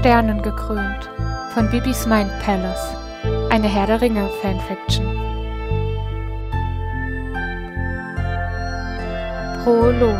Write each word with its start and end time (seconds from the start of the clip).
Sternen 0.00 0.40
gekrönt. 0.40 1.10
Von 1.52 1.68
Bibis 1.70 2.06
Mind 2.06 2.30
Palace, 2.40 2.96
eine 3.50 3.68
Herr 3.68 3.86
der 3.86 4.00
Ringe 4.00 4.30
Fanfiction. 4.40 5.04
Prolog. 9.62 10.16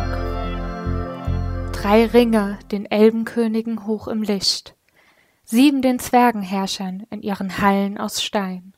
Drei 1.73 2.05
Ringe 2.05 2.59
den 2.71 2.85
Elbenkönigen 2.85 3.87
hoch 3.87 4.07
im 4.07 4.21
Licht, 4.21 4.75
sieben 5.45 5.81
den 5.81 5.97
Zwergenherrschern 5.97 7.07
in 7.09 7.23
ihren 7.23 7.57
Hallen 7.57 7.97
aus 7.97 8.21
Stein, 8.21 8.73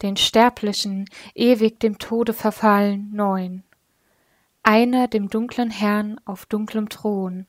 den 0.00 0.16
Sterblichen 0.16 1.10
ewig 1.34 1.78
dem 1.78 1.98
Tode 1.98 2.32
verfallen 2.32 3.10
neun, 3.12 3.64
einer 4.62 5.08
dem 5.08 5.28
dunklen 5.28 5.70
Herrn 5.70 6.18
auf 6.24 6.46
dunklem 6.46 6.88
Thron, 6.88 7.46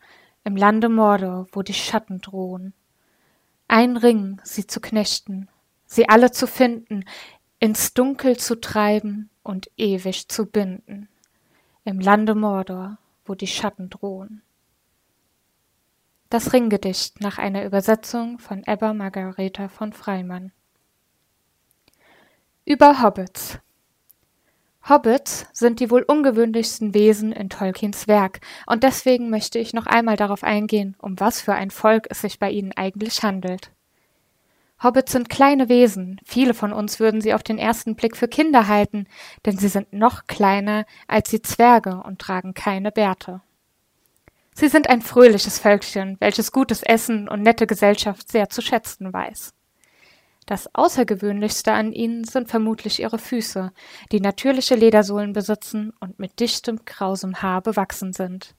im 0.48 0.56
Lande 0.56 0.88
Mordor, 0.88 1.46
wo 1.52 1.62
die 1.62 1.74
Schatten 1.74 2.22
drohen. 2.22 2.74
Ein 3.68 3.98
Ring, 3.98 4.40
sie 4.46 4.66
zu 4.66 4.80
knechten, 4.80 5.50
sie 5.86 6.08
alle 6.08 6.32
zu 6.32 6.48
finden, 6.48 7.04
ins 7.60 7.94
Dunkel 7.94 8.38
zu 8.38 8.62
treiben 8.62 9.30
und 9.44 9.70
ewig 9.76 10.30
zu 10.30 10.46
binden. 10.46 11.10
Im 11.84 12.00
Lande 12.00 12.34
Mordor, 12.34 12.98
wo 13.26 13.36
die 13.36 13.46
Schatten 13.46 13.90
drohen. 13.90 14.42
Das 16.30 16.54
Ringgedicht 16.54 17.20
nach 17.20 17.40
einer 17.40 17.66
Übersetzung 17.66 18.40
von 18.40 18.64
Ebba 18.66 18.94
Margareta 18.94 19.68
von 19.68 19.92
Freimann. 19.92 20.54
Über 22.64 23.02
Hobbits. 23.02 23.60
Hobbits 24.90 25.48
sind 25.52 25.82
die 25.82 25.92
wohl 25.92 26.04
ungewöhnlichsten 26.04 26.94
Wesen 26.94 27.34
in 27.34 27.50
Tolkiens 27.50 28.08
Werk, 28.08 28.40
und 28.68 28.84
deswegen 28.84 29.30
möchte 29.30 29.60
ich 29.60 29.74
noch 29.74 29.86
einmal 29.86 30.16
darauf 30.16 30.44
eingehen, 30.44 30.96
um 31.00 31.20
was 31.20 31.42
für 31.42 31.54
ein 31.54 31.72
Volk 31.72 32.08
es 32.10 32.22
sich 32.22 32.40
bei 32.40 32.50
ihnen 32.50 32.72
eigentlich 32.74 33.22
handelt. 33.22 33.72
Hobbits 34.82 35.12
sind 35.12 35.30
kleine 35.30 35.68
Wesen, 35.68 36.22
viele 36.24 36.54
von 36.54 36.72
uns 36.72 37.00
würden 37.00 37.20
sie 37.20 37.34
auf 37.34 37.44
den 37.44 37.58
ersten 37.58 37.96
Blick 37.96 38.16
für 38.16 38.28
Kinder 38.28 38.68
halten, 38.68 39.08
denn 39.46 39.58
sie 39.58 39.68
sind 39.68 39.92
noch 39.92 40.26
kleiner 40.28 40.86
als 41.08 41.32
die 41.32 41.42
Zwerge 41.42 42.02
und 42.06 42.20
tragen 42.20 42.54
keine 42.54 42.92
Bärte. 42.92 43.42
Sie 44.54 44.70
sind 44.70 44.90
ein 44.90 45.02
fröhliches 45.02 45.60
Völkchen, 45.60 46.16
welches 46.20 46.52
gutes 46.52 46.82
Essen 46.82 47.28
und 47.28 47.42
nette 47.42 47.68
Gesellschaft 47.68 48.32
sehr 48.32 48.50
zu 48.50 48.62
schätzen 48.62 49.12
weiß. 49.12 49.54
Das 50.48 50.74
Außergewöhnlichste 50.74 51.74
an 51.74 51.92
ihnen 51.92 52.24
sind 52.24 52.48
vermutlich 52.48 53.02
ihre 53.02 53.20
Füße, 53.20 53.74
die 54.14 54.22
natürliche 54.22 54.76
Ledersohlen 54.76 55.34
besitzen 55.34 55.92
und 56.00 56.20
mit 56.20 56.40
dichtem, 56.40 56.86
krausem 56.86 57.42
Haar 57.42 57.62
bewachsen 57.62 58.14
sind. 58.14 58.56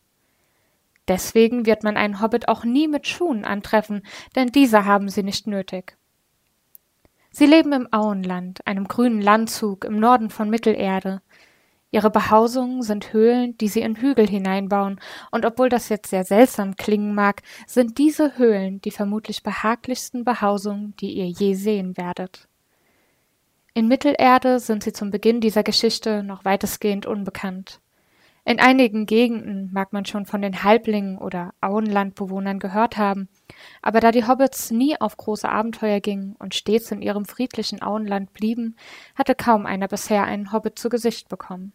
Deswegen 1.09 1.64
wird 1.64 1.84
man 1.84 1.97
einen 1.97 2.20
Hobbit 2.20 2.48
auch 2.48 2.62
nie 2.62 2.89
mit 2.89 3.06
Schuhen 3.06 3.47
antreffen, 3.47 4.03
denn 4.36 4.48
diese 4.48 4.84
haben 4.84 5.09
sie 5.09 5.22
nicht 5.22 5.47
nötig. 5.47 5.97
Sie 7.31 7.47
leben 7.47 7.72
im 7.72 7.89
Auenland, 7.91 8.66
einem 8.66 8.86
grünen 8.86 9.22
Landzug 9.22 9.86
im 9.86 9.98
Norden 9.98 10.28
von 10.28 10.50
Mittelerde, 10.50 11.22
Ihre 11.91 12.11
Behausungen 12.11 12.83
sind 12.83 13.14
Höhlen, 13.14 13.56
die 13.56 13.69
sie 13.69 13.81
in 13.81 13.97
Hügel 13.97 14.28
hineinbauen, 14.28 15.00
und 15.31 15.47
obwohl 15.47 15.70
das 15.70 15.89
jetzt 15.89 16.11
sehr 16.11 16.25
seltsam 16.25 16.77
klingen 16.77 17.14
mag, 17.14 17.42
sind 17.67 17.97
diese 17.97 18.36
Höhlen 18.36 18.83
die 18.83 18.91
vermutlich 18.91 19.42
behaglichsten 19.42 20.22
Behausungen, 20.25 20.94
die 21.00 21.12
ihr 21.12 21.28
je 21.28 21.55
sehen 21.55 21.97
werdet. 21.97 22.47
In 23.72 23.89
Mittelerde 23.89 24.61
sind 24.61 24.83
sie 24.83 24.92
zum 24.92 25.11
Beginn 25.11 25.41
dieser 25.41 25.62
Geschichte 25.62 26.22
noch 26.22 26.44
weitestgehend 26.44 27.06
unbekannt. 27.06 27.81
In 28.44 28.61
einigen 28.61 29.06
Gegenden 29.06 29.70
mag 29.72 29.92
man 29.92 30.05
schon 30.05 30.27
von 30.27 30.42
den 30.42 30.64
Halblingen 30.64 31.19
oder 31.19 31.53
Auenlandbewohnern 31.61 32.59
gehört 32.59 32.97
haben, 32.97 33.28
aber 33.83 34.00
da 34.00 34.11
die 34.11 34.27
Hobbits 34.27 34.70
nie 34.70 35.00
auf 35.00 35.16
große 35.16 35.49
Abenteuer 35.49 36.00
gingen 36.00 36.34
und 36.38 36.55
stets 36.55 36.91
in 36.91 37.03
ihrem 37.03 37.25
friedlichen 37.25 37.82
Auenland 37.82 38.32
blieben, 38.32 38.76
hatte 39.15 39.34
kaum 39.34 39.65
einer 39.65 39.87
bisher 39.87 40.25
einen 40.25 40.50
Hobbit 40.53 40.78
zu 40.78 40.88
Gesicht 40.88 41.28
bekommen. 41.28 41.72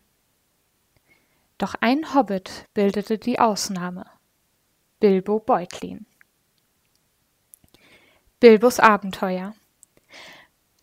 Doch 1.58 1.76
ein 1.80 2.14
Hobbit 2.14 2.68
bildete 2.74 3.18
die 3.18 3.40
Ausnahme. 3.40 4.06
Bilbo 5.00 5.40
Beutlin. 5.40 6.06
Bilbos 8.40 8.80
Abenteuer 8.80 9.54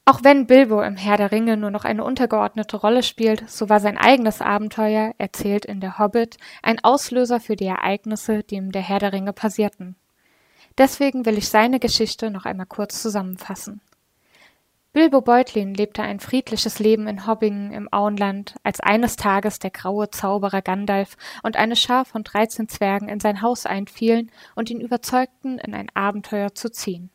Auch 0.05 0.23
wenn 0.23 0.47
Bilbo 0.47 0.81
im 0.83 0.97
Herr 0.97 1.17
der 1.17 1.33
Ringe 1.33 1.57
nur 1.57 1.71
noch 1.71 1.85
eine 1.85 2.05
untergeordnete 2.05 2.77
Rolle 2.77 3.03
spielt, 3.03 3.51
so 3.51 3.69
war 3.69 3.81
sein 3.81 3.99
eigenes 3.99 4.41
Abenteuer, 4.41 5.15
erzählt 5.19 5.65
in 5.65 5.81
der 5.81 5.99
Hobbit, 5.99 6.37
ein 6.63 6.83
Auslöser 6.83 7.41
für 7.41 7.57
die 7.57 7.67
Ereignisse, 7.67 8.43
die 8.43 8.57
im 8.57 8.73
der 8.73 8.83
Herr 8.83 8.99
der 8.99 9.13
Ringe 9.13 9.33
passierten. 9.33 9.97
Deswegen 10.79 11.27
will 11.27 11.37
ich 11.37 11.49
seine 11.49 11.81
Geschichte 11.81 12.31
noch 12.31 12.45
einmal 12.45 12.67
kurz 12.67 13.03
zusammenfassen. 13.03 13.81
Bilbo 14.93 15.21
Beutlin 15.21 15.73
lebte 15.73 16.03
ein 16.03 16.19
friedliches 16.19 16.81
Leben 16.81 17.07
in 17.07 17.25
Hobbingen 17.25 17.71
im 17.71 17.89
Auenland, 17.93 18.57
als 18.65 18.81
eines 18.81 19.15
Tages 19.15 19.61
der 19.61 19.71
graue 19.71 20.11
Zauberer 20.11 20.63
Gandalf 20.63 21.17
und 21.45 21.57
eine 21.57 21.77
Schar 21.77 22.05
von 22.05 22.25
dreizehn 22.25 22.69
Zwergen 22.69 23.09
in 23.09 23.21
sein 23.21 23.41
Haus 23.41 23.67
einfielen 23.67 24.33
und 24.57 24.69
ihn 24.69 24.81
überzeugten, 24.81 25.59
in 25.59 25.75
ein 25.75 25.91
Abenteuer 25.95 26.57
zu 26.57 26.73
ziehen. 26.73 27.11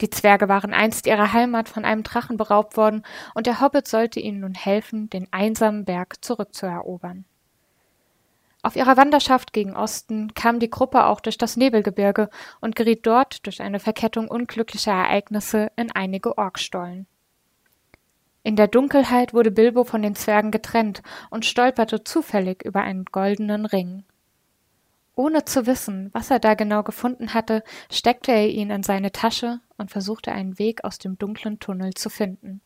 Die 0.00 0.08
Zwerge 0.08 0.48
waren 0.48 0.72
einst 0.72 1.06
ihrer 1.06 1.34
Heimat 1.34 1.68
von 1.68 1.84
einem 1.84 2.04
Drachen 2.04 2.38
beraubt 2.38 2.78
worden, 2.78 3.04
und 3.34 3.46
der 3.46 3.60
Hobbit 3.60 3.86
sollte 3.86 4.20
ihnen 4.20 4.40
nun 4.40 4.54
helfen, 4.54 5.10
den 5.10 5.30
einsamen 5.30 5.84
Berg 5.84 6.24
zurückzuerobern. 6.24 7.26
Auf 8.64 8.76
ihrer 8.76 8.96
Wanderschaft 8.96 9.52
gegen 9.52 9.76
Osten 9.76 10.34
kam 10.34 10.60
die 10.60 10.70
Gruppe 10.70 11.06
auch 11.06 11.20
durch 11.20 11.36
das 11.36 11.56
Nebelgebirge 11.56 12.30
und 12.60 12.76
geriet 12.76 13.04
dort 13.04 13.44
durch 13.44 13.60
eine 13.60 13.80
Verkettung 13.80 14.28
unglücklicher 14.28 14.92
Ereignisse 14.92 15.72
in 15.76 15.90
einige 15.90 16.38
Orkstollen. 16.38 17.06
In 18.44 18.54
der 18.54 18.68
Dunkelheit 18.68 19.34
wurde 19.34 19.50
Bilbo 19.50 19.82
von 19.84 20.02
den 20.02 20.14
Zwergen 20.14 20.52
getrennt 20.52 21.02
und 21.30 21.44
stolperte 21.44 22.04
zufällig 22.04 22.62
über 22.64 22.82
einen 22.82 23.04
goldenen 23.04 23.66
Ring. 23.66 24.04
Ohne 25.14 25.44
zu 25.44 25.66
wissen, 25.66 26.10
was 26.12 26.30
er 26.30 26.38
da 26.38 26.54
genau 26.54 26.82
gefunden 26.82 27.34
hatte, 27.34 27.62
steckte 27.90 28.32
er 28.32 28.48
ihn 28.48 28.70
in 28.70 28.82
seine 28.82 29.12
Tasche 29.12 29.60
und 29.76 29.90
versuchte 29.90 30.32
einen 30.32 30.58
Weg 30.58 30.84
aus 30.84 30.98
dem 30.98 31.18
dunklen 31.18 31.58
Tunnel 31.58 31.94
zu 31.94 32.08
finden. 32.08 32.60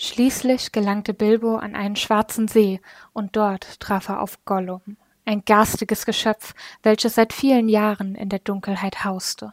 Schließlich 0.00 0.70
gelangte 0.70 1.12
Bilbo 1.12 1.56
an 1.56 1.74
einen 1.74 1.96
schwarzen 1.96 2.46
See, 2.46 2.80
und 3.12 3.34
dort 3.34 3.80
traf 3.80 4.08
er 4.08 4.20
auf 4.20 4.44
Gollum, 4.44 4.96
ein 5.24 5.42
garstiges 5.44 6.06
Geschöpf, 6.06 6.54
welches 6.84 7.16
seit 7.16 7.32
vielen 7.32 7.68
Jahren 7.68 8.14
in 8.14 8.28
der 8.28 8.38
Dunkelheit 8.38 9.04
hauste. 9.04 9.52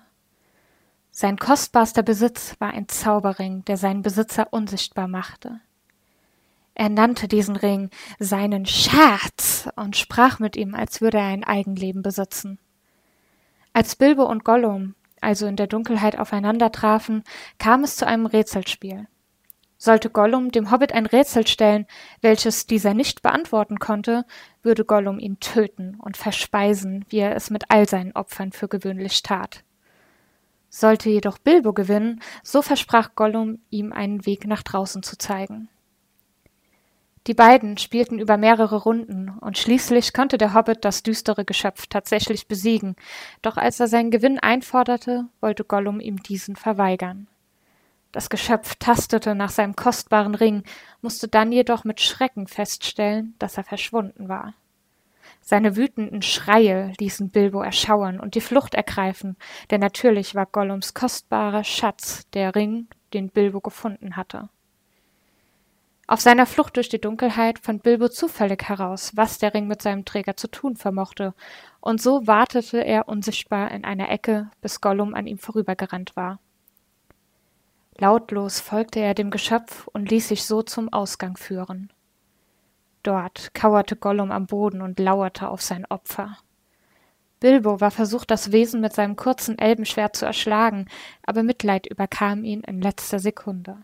Sein 1.10 1.38
kostbarster 1.38 2.04
Besitz 2.04 2.56
war 2.60 2.72
ein 2.76 2.88
Zauberring, 2.88 3.66
der 3.66 3.78
seinen 3.78 4.04
Besitzer 4.04 4.54
unsichtbar 4.54 5.08
machte. 5.08 5.62
Er 6.76 6.90
nannte 6.90 7.28
diesen 7.28 7.56
Ring 7.56 7.90
seinen 8.20 8.68
Schatz 8.68 9.68
und 9.76 9.98
sprach 9.98 10.38
mit 10.38 10.56
ihm, 10.56 10.76
als 10.76 11.02
würde 11.02 11.18
er 11.18 11.26
ein 11.26 11.44
Eigenleben 11.44 12.04
besitzen. 12.04 12.60
Als 13.74 13.96
Bilbo 13.96 14.26
und 14.26 14.44
Gollum 14.46 14.94
also 15.22 15.48
in 15.48 15.56
der 15.56 15.66
Dunkelheit 15.66 16.20
aufeinander 16.20 16.72
trafen, 16.72 17.24
kam 17.58 17.84
es 17.84 17.96
zu 17.96 18.06
einem 18.06 18.28
Rätselspiel. 18.28 19.08
Sollte 19.86 20.10
Gollum 20.10 20.52
dem 20.52 20.72
Hobbit 20.72 20.94
ein 20.94 21.06
Rätsel 21.06 21.46
stellen, 21.46 21.86
welches 22.20 22.66
dieser 22.66 22.96
nicht 22.96 23.22
beantworten 23.22 23.78
konnte, 23.78 24.26
würde 24.64 24.84
Gollum 24.84 25.20
ihn 25.20 25.40
töten 25.40 26.00
und 26.00 26.18
verspeisen, 26.18 27.06
wie 27.10 27.20
er 27.20 27.36
es 27.36 27.52
mit 27.52 27.66
all 27.70 27.88
seinen 27.88 28.12
Opfern 28.14 28.52
für 28.52 28.68
gewöhnlich 28.68 29.22
tat. 29.22 29.64
Sollte 30.70 31.12
jedoch 31.12 31.38
Bilbo 31.38 31.72
gewinnen, 31.72 32.20
so 32.42 32.64
versprach 32.64 33.14
Gollum, 33.14 33.60
ihm 33.70 33.94
einen 33.94 34.26
Weg 34.26 34.48
nach 34.48 34.64
draußen 34.64 35.04
zu 35.04 35.20
zeigen. 35.20 35.70
Die 37.28 37.36
beiden 37.36 37.78
spielten 37.78 38.18
über 38.18 38.38
mehrere 38.38 38.78
Runden, 38.78 39.38
und 39.40 39.60
schließlich 39.60 40.14
konnte 40.14 40.40
der 40.40 40.56
Hobbit 40.56 40.84
das 40.84 41.04
düstere 41.04 41.46
Geschöpf 41.46 41.86
tatsächlich 41.86 42.48
besiegen, 42.48 42.96
doch 43.44 43.56
als 43.56 43.80
er 43.80 43.88
seinen 43.88 44.10
Gewinn 44.10 44.40
einforderte, 44.40 45.28
wollte 45.42 45.64
Gollum 45.64 46.00
ihm 46.00 46.24
diesen 46.24 46.56
verweigern. 46.56 47.28
Das 48.16 48.30
Geschöpf 48.30 48.76
tastete 48.76 49.36
nach 49.36 49.50
seinem 49.50 49.76
kostbaren 49.76 50.36
Ring, 50.36 50.64
musste 51.02 51.28
dann 51.28 51.52
jedoch 51.52 51.84
mit 51.84 52.00
Schrecken 52.00 52.48
feststellen, 52.48 53.36
dass 53.40 53.58
er 53.58 53.66
verschwunden 53.66 54.30
war. 54.30 54.54
Seine 55.42 55.76
wütenden 55.76 56.22
Schreie 56.22 56.94
ließen 56.98 57.30
Bilbo 57.30 57.62
erschauern 57.62 58.22
und 58.22 58.36
die 58.36 58.40
Flucht 58.40 58.74
ergreifen, 58.74 59.36
denn 59.70 59.82
natürlich 59.82 60.34
war 60.34 60.46
Gollums 60.46 60.94
kostbarer 60.94 61.66
Schatz 61.66 62.26
der 62.30 62.56
Ring, 62.56 62.88
den 63.14 63.32
Bilbo 63.32 63.60
gefunden 63.60 64.16
hatte. 64.16 64.48
Auf 66.08 66.22
seiner 66.22 66.46
Flucht 66.46 66.78
durch 66.78 66.88
die 66.88 67.02
Dunkelheit 67.02 67.60
fand 67.60 67.84
Bilbo 67.84 68.08
zufällig 68.08 68.64
heraus, 68.64 69.12
was 69.16 69.40
der 69.40 69.54
Ring 69.54 69.68
mit 69.68 69.82
seinem 69.82 70.06
Träger 70.06 70.38
zu 70.38 70.48
tun 70.48 70.78
vermochte, 70.78 71.34
und 71.82 72.02
so 72.02 72.26
wartete 72.26 72.78
er 72.78 73.10
unsichtbar 73.10 73.72
in 73.72 73.84
einer 73.84 74.10
Ecke, 74.10 74.52
bis 74.62 74.80
Gollum 74.80 75.14
an 75.16 75.28
ihm 75.28 75.38
vorübergerannt 75.38 76.16
war. 76.16 76.40
Lautlos 77.98 78.60
folgte 78.60 79.00
er 79.00 79.14
dem 79.14 79.32
Geschöpf 79.32 79.88
und 79.88 80.10
ließ 80.10 80.28
sich 80.28 80.44
so 80.46 80.62
zum 80.62 80.92
Ausgang 80.92 81.38
führen. 81.38 81.92
Dort 83.04 83.54
kauerte 83.54 83.96
Gollum 83.96 84.32
am 84.32 84.48
Boden 84.48 84.82
und 84.82 85.00
lauerte 85.00 85.48
auf 85.48 85.62
sein 85.62 85.86
Opfer. 85.86 86.38
Bilbo 87.40 87.80
war 87.80 87.92
versucht, 87.92 88.32
das 88.32 88.52
Wesen 88.52 88.82
mit 88.82 88.94
seinem 88.94 89.16
kurzen 89.16 89.60
Elbenschwert 89.60 90.16
zu 90.16 90.26
erschlagen, 90.26 90.88
aber 91.26 91.44
Mitleid 91.44 91.86
überkam 91.86 92.44
ihn 92.44 92.62
in 92.62 92.82
letzter 92.82 93.20
Sekunde. 93.20 93.78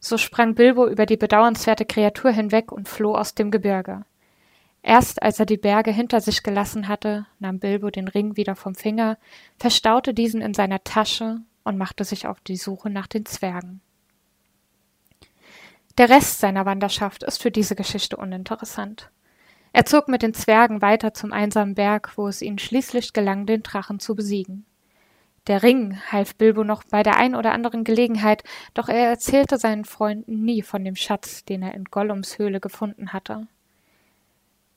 So 0.00 0.18
sprang 0.18 0.54
Bilbo 0.54 0.88
über 0.88 1.06
die 1.06 1.16
bedauernswerte 1.16 1.84
Kreatur 1.84 2.32
hinweg 2.32 2.72
und 2.72 2.88
floh 2.88 3.14
aus 3.14 3.34
dem 3.34 3.50
Gebirge. 3.50 4.04
Erst 4.82 5.22
als 5.22 5.38
er 5.38 5.46
die 5.46 5.56
Berge 5.56 5.92
hinter 5.92 6.20
sich 6.20 6.42
gelassen 6.42 6.88
hatte, 6.88 7.26
nahm 7.38 7.60
Bilbo 7.60 7.90
den 7.90 8.08
Ring 8.08 8.36
wieder 8.36 8.56
vom 8.56 8.74
Finger, 8.74 9.16
verstaute 9.58 10.12
diesen 10.12 10.42
in 10.42 10.54
seiner 10.54 10.82
Tasche 10.82 11.42
und 11.64 11.78
machte 11.78 12.04
sich 12.04 12.26
auf 12.26 12.40
die 12.40 12.56
Suche 12.56 12.90
nach 12.90 13.06
den 13.06 13.26
Zwergen. 13.26 13.80
Der 15.98 16.08
Rest 16.08 16.40
seiner 16.40 16.64
Wanderschaft 16.64 17.22
ist 17.22 17.42
für 17.42 17.50
diese 17.50 17.76
Geschichte 17.76 18.16
uninteressant. 18.16 19.10
Er 19.74 19.84
zog 19.84 20.08
mit 20.08 20.22
den 20.22 20.34
Zwergen 20.34 20.82
weiter 20.82 21.14
zum 21.14 21.32
einsamen 21.32 21.74
Berg, 21.74 22.12
wo 22.16 22.28
es 22.28 22.42
ihnen 22.42 22.58
schließlich 22.58 23.12
gelang, 23.12 23.46
den 23.46 23.62
Drachen 23.62 24.00
zu 24.00 24.14
besiegen. 24.14 24.66
Der 25.48 25.62
Ring 25.62 25.98
half 26.10 26.36
Bilbo 26.36 26.62
noch 26.62 26.84
bei 26.84 27.02
der 27.02 27.16
ein 27.16 27.34
oder 27.34 27.52
anderen 27.52 27.82
Gelegenheit, 27.84 28.44
doch 28.74 28.88
er 28.88 29.08
erzählte 29.08 29.58
seinen 29.58 29.84
Freunden 29.84 30.44
nie 30.44 30.62
von 30.62 30.84
dem 30.84 30.94
Schatz, 30.94 31.44
den 31.44 31.62
er 31.62 31.74
in 31.74 31.84
Gollums 31.84 32.38
Höhle 32.38 32.60
gefunden 32.60 33.12
hatte. 33.12 33.48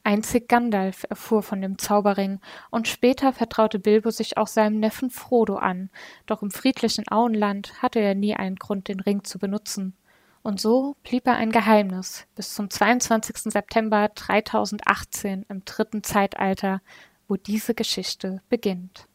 Einzig 0.06 0.48
Gandalf 0.48 1.06
erfuhr 1.10 1.42
von 1.42 1.62
dem 1.62 1.80
Zauberring, 1.80 2.40
und 2.69 2.88
später 2.88 3.34
vertraute 3.34 3.80
Bilbo 3.80 4.12
sich 4.12 4.38
auch 4.38 4.46
seinem 4.46 4.80
Neffen 4.80 5.10
Frodo 5.10 5.56
an, 5.56 5.90
doch 6.28 6.44
im 6.44 6.52
friedlichen 6.52 7.06
Auenland 7.10 7.81
hatte 7.81 8.00
er 8.00 8.13
nie 8.13 8.36
einen 8.36 8.57
Grund, 8.57 8.88
den 8.88 9.00
Ring 9.00 9.24
zu 9.24 9.40
benutzen. 9.40 9.96
Und 10.44 10.62
so 10.62 10.96
blieb 11.02 11.25
er 11.25 11.38
ein 11.38 11.52
Geheimnis 11.52 12.28
bis 12.36 12.54
zum 12.54 12.69
22. 12.69 13.52
September 13.52 14.10
3018 14.13 15.48
im 15.50 15.66
dritten 15.66 16.04
Zeitalter, 16.04 16.81
wo 17.28 17.36
diese 17.36 17.74
Geschichte 17.74 18.44
beginnt. 18.48 19.08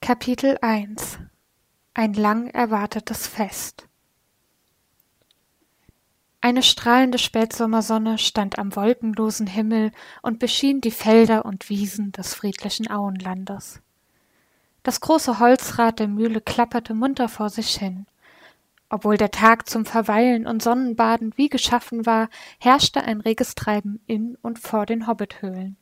Kapitel 0.00 0.56
1 0.62 1.18
Ein 1.92 2.14
lang 2.14 2.48
erwartetes 2.48 3.26
Fest 3.26 3.87
Eine 6.40 6.62
strahlende 6.62 7.18
Spätsommersonne 7.18 8.16
stand 8.16 8.58
am 8.58 8.76
wolkenlosen 8.76 9.48
Himmel 9.48 9.90
und 10.22 10.38
beschien 10.38 10.80
die 10.80 10.92
Felder 10.92 11.44
und 11.44 11.68
Wiesen 11.68 12.12
des 12.12 12.34
friedlichen 12.34 12.88
Auenlandes. 12.88 13.80
Das 14.84 15.00
große 15.00 15.40
Holzrad 15.40 15.98
der 15.98 16.06
Mühle 16.06 16.40
klapperte 16.40 16.94
munter 16.94 17.28
vor 17.28 17.50
sich 17.50 17.76
hin. 17.76 18.06
Obwohl 18.88 19.16
der 19.16 19.32
Tag 19.32 19.68
zum 19.68 19.84
Verweilen 19.84 20.46
und 20.46 20.62
Sonnenbaden 20.62 21.34
wie 21.36 21.48
geschaffen 21.48 22.06
war, 22.06 22.28
herrschte 22.58 23.02
ein 23.02 23.20
reges 23.20 23.56
Treiben 23.56 24.00
in 24.06 24.36
und 24.40 24.60
vor 24.60 24.86
den 24.86 25.08
Hobbithöhlen. 25.08 25.76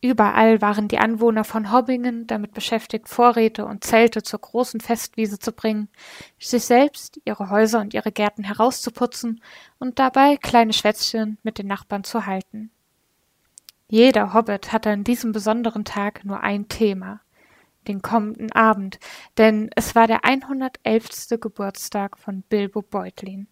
Überall 0.00 0.60
waren 0.60 0.86
die 0.86 0.98
Anwohner 0.98 1.42
von 1.42 1.72
Hobbingen 1.72 2.28
damit 2.28 2.54
beschäftigt, 2.54 3.08
Vorräte 3.08 3.64
und 3.66 3.82
Zelte 3.82 4.22
zur 4.22 4.38
großen 4.38 4.80
Festwiese 4.80 5.40
zu 5.40 5.50
bringen, 5.50 5.88
sich 6.38 6.64
selbst, 6.64 7.20
ihre 7.24 7.50
Häuser 7.50 7.80
und 7.80 7.94
ihre 7.94 8.12
Gärten 8.12 8.44
herauszuputzen 8.44 9.42
und 9.80 9.98
dabei 9.98 10.36
kleine 10.36 10.72
Schwätzchen 10.72 11.38
mit 11.42 11.58
den 11.58 11.66
Nachbarn 11.66 12.04
zu 12.04 12.26
halten. 12.26 12.70
Jeder 13.88 14.34
Hobbit 14.34 14.72
hatte 14.72 14.90
an 14.90 15.02
diesem 15.02 15.32
besonderen 15.32 15.84
Tag 15.84 16.24
nur 16.24 16.40
ein 16.40 16.68
Thema 16.68 17.20
den 17.88 18.02
kommenden 18.02 18.52
Abend, 18.52 19.00
denn 19.38 19.70
es 19.74 19.94
war 19.94 20.06
der 20.06 20.24
111. 20.24 21.40
Geburtstag 21.40 22.18
von 22.18 22.42
Bilbo 22.42 22.82
Beutlin. 22.82 23.48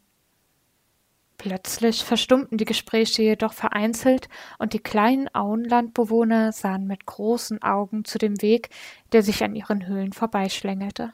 Plötzlich 1.38 2.02
verstummten 2.02 2.56
die 2.56 2.64
Gespräche 2.64 3.22
jedoch 3.22 3.52
vereinzelt, 3.52 4.28
und 4.58 4.72
die 4.72 4.78
kleinen 4.78 5.32
Auenlandbewohner 5.34 6.52
sahen 6.52 6.86
mit 6.86 7.04
großen 7.04 7.62
Augen 7.62 8.04
zu 8.04 8.18
dem 8.18 8.40
Weg, 8.40 8.70
der 9.12 9.22
sich 9.22 9.44
an 9.44 9.54
ihren 9.54 9.86
Höhlen 9.86 10.12
vorbeischlängelte. 10.12 11.12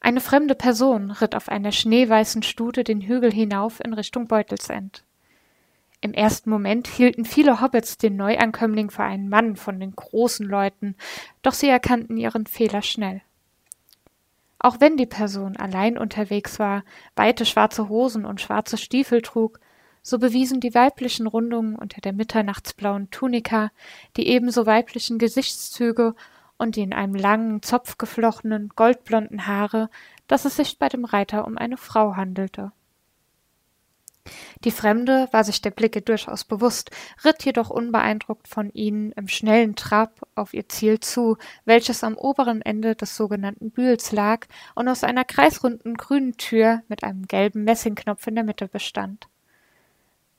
Eine 0.00 0.20
fremde 0.20 0.54
Person 0.54 1.10
ritt 1.10 1.34
auf 1.36 1.48
einer 1.48 1.72
schneeweißen 1.72 2.42
Stute 2.42 2.84
den 2.84 3.02
Hügel 3.02 3.32
hinauf 3.32 3.80
in 3.84 3.92
Richtung 3.92 4.26
Beutelsend. 4.26 5.04
Im 6.00 6.14
ersten 6.14 6.48
Moment 6.48 6.88
hielten 6.88 7.26
viele 7.26 7.60
Hobbits 7.60 7.98
den 7.98 8.16
Neuankömmling 8.16 8.90
für 8.90 9.02
einen 9.02 9.28
Mann 9.28 9.56
von 9.56 9.78
den 9.78 9.94
großen 9.94 10.46
Leuten, 10.46 10.96
doch 11.42 11.52
sie 11.52 11.68
erkannten 11.68 12.16
ihren 12.16 12.46
Fehler 12.46 12.80
schnell. 12.80 13.20
Auch 14.62 14.76
wenn 14.78 14.98
die 14.98 15.06
Person 15.06 15.56
allein 15.56 15.96
unterwegs 15.96 16.58
war, 16.58 16.84
weite 17.16 17.46
schwarze 17.46 17.88
Hosen 17.88 18.26
und 18.26 18.42
schwarze 18.42 18.76
Stiefel 18.76 19.22
trug, 19.22 19.58
so 20.02 20.18
bewiesen 20.18 20.60
die 20.60 20.74
weiblichen 20.74 21.26
Rundungen 21.26 21.76
unter 21.76 22.02
der 22.02 22.12
mitternachtsblauen 22.12 23.10
Tunika 23.10 23.70
die 24.18 24.28
ebenso 24.28 24.66
weiblichen 24.66 25.18
Gesichtszüge 25.18 26.14
und 26.58 26.76
die 26.76 26.82
in 26.82 26.92
einem 26.92 27.14
langen 27.14 27.62
Zopf 27.62 27.96
geflochtenen 27.96 28.68
goldblonden 28.76 29.46
Haare, 29.46 29.88
dass 30.26 30.44
es 30.44 30.56
sich 30.56 30.78
bei 30.78 30.90
dem 30.90 31.06
Reiter 31.06 31.46
um 31.46 31.56
eine 31.56 31.78
Frau 31.78 32.16
handelte. 32.16 32.72
Die 34.64 34.70
Fremde 34.70 35.28
war 35.32 35.44
sich 35.44 35.62
der 35.62 35.70
Blicke 35.70 36.02
durchaus 36.02 36.44
bewusst, 36.44 36.90
ritt 37.24 37.44
jedoch 37.44 37.70
unbeeindruckt 37.70 38.48
von 38.48 38.70
ihnen 38.72 39.12
im 39.12 39.28
schnellen 39.28 39.76
Trab 39.76 40.26
auf 40.34 40.52
ihr 40.52 40.68
Ziel 40.68 41.00
zu, 41.00 41.38
welches 41.64 42.04
am 42.04 42.16
oberen 42.16 42.60
Ende 42.62 42.94
des 42.94 43.16
sogenannten 43.16 43.70
Bühls 43.70 44.12
lag 44.12 44.46
und 44.74 44.88
aus 44.88 45.04
einer 45.04 45.24
kreisrunden 45.24 45.94
grünen 45.94 46.36
Tür 46.36 46.82
mit 46.88 47.02
einem 47.02 47.26
gelben 47.26 47.64
Messingknopf 47.64 48.26
in 48.26 48.34
der 48.34 48.44
Mitte 48.44 48.68
bestand. 48.68 49.28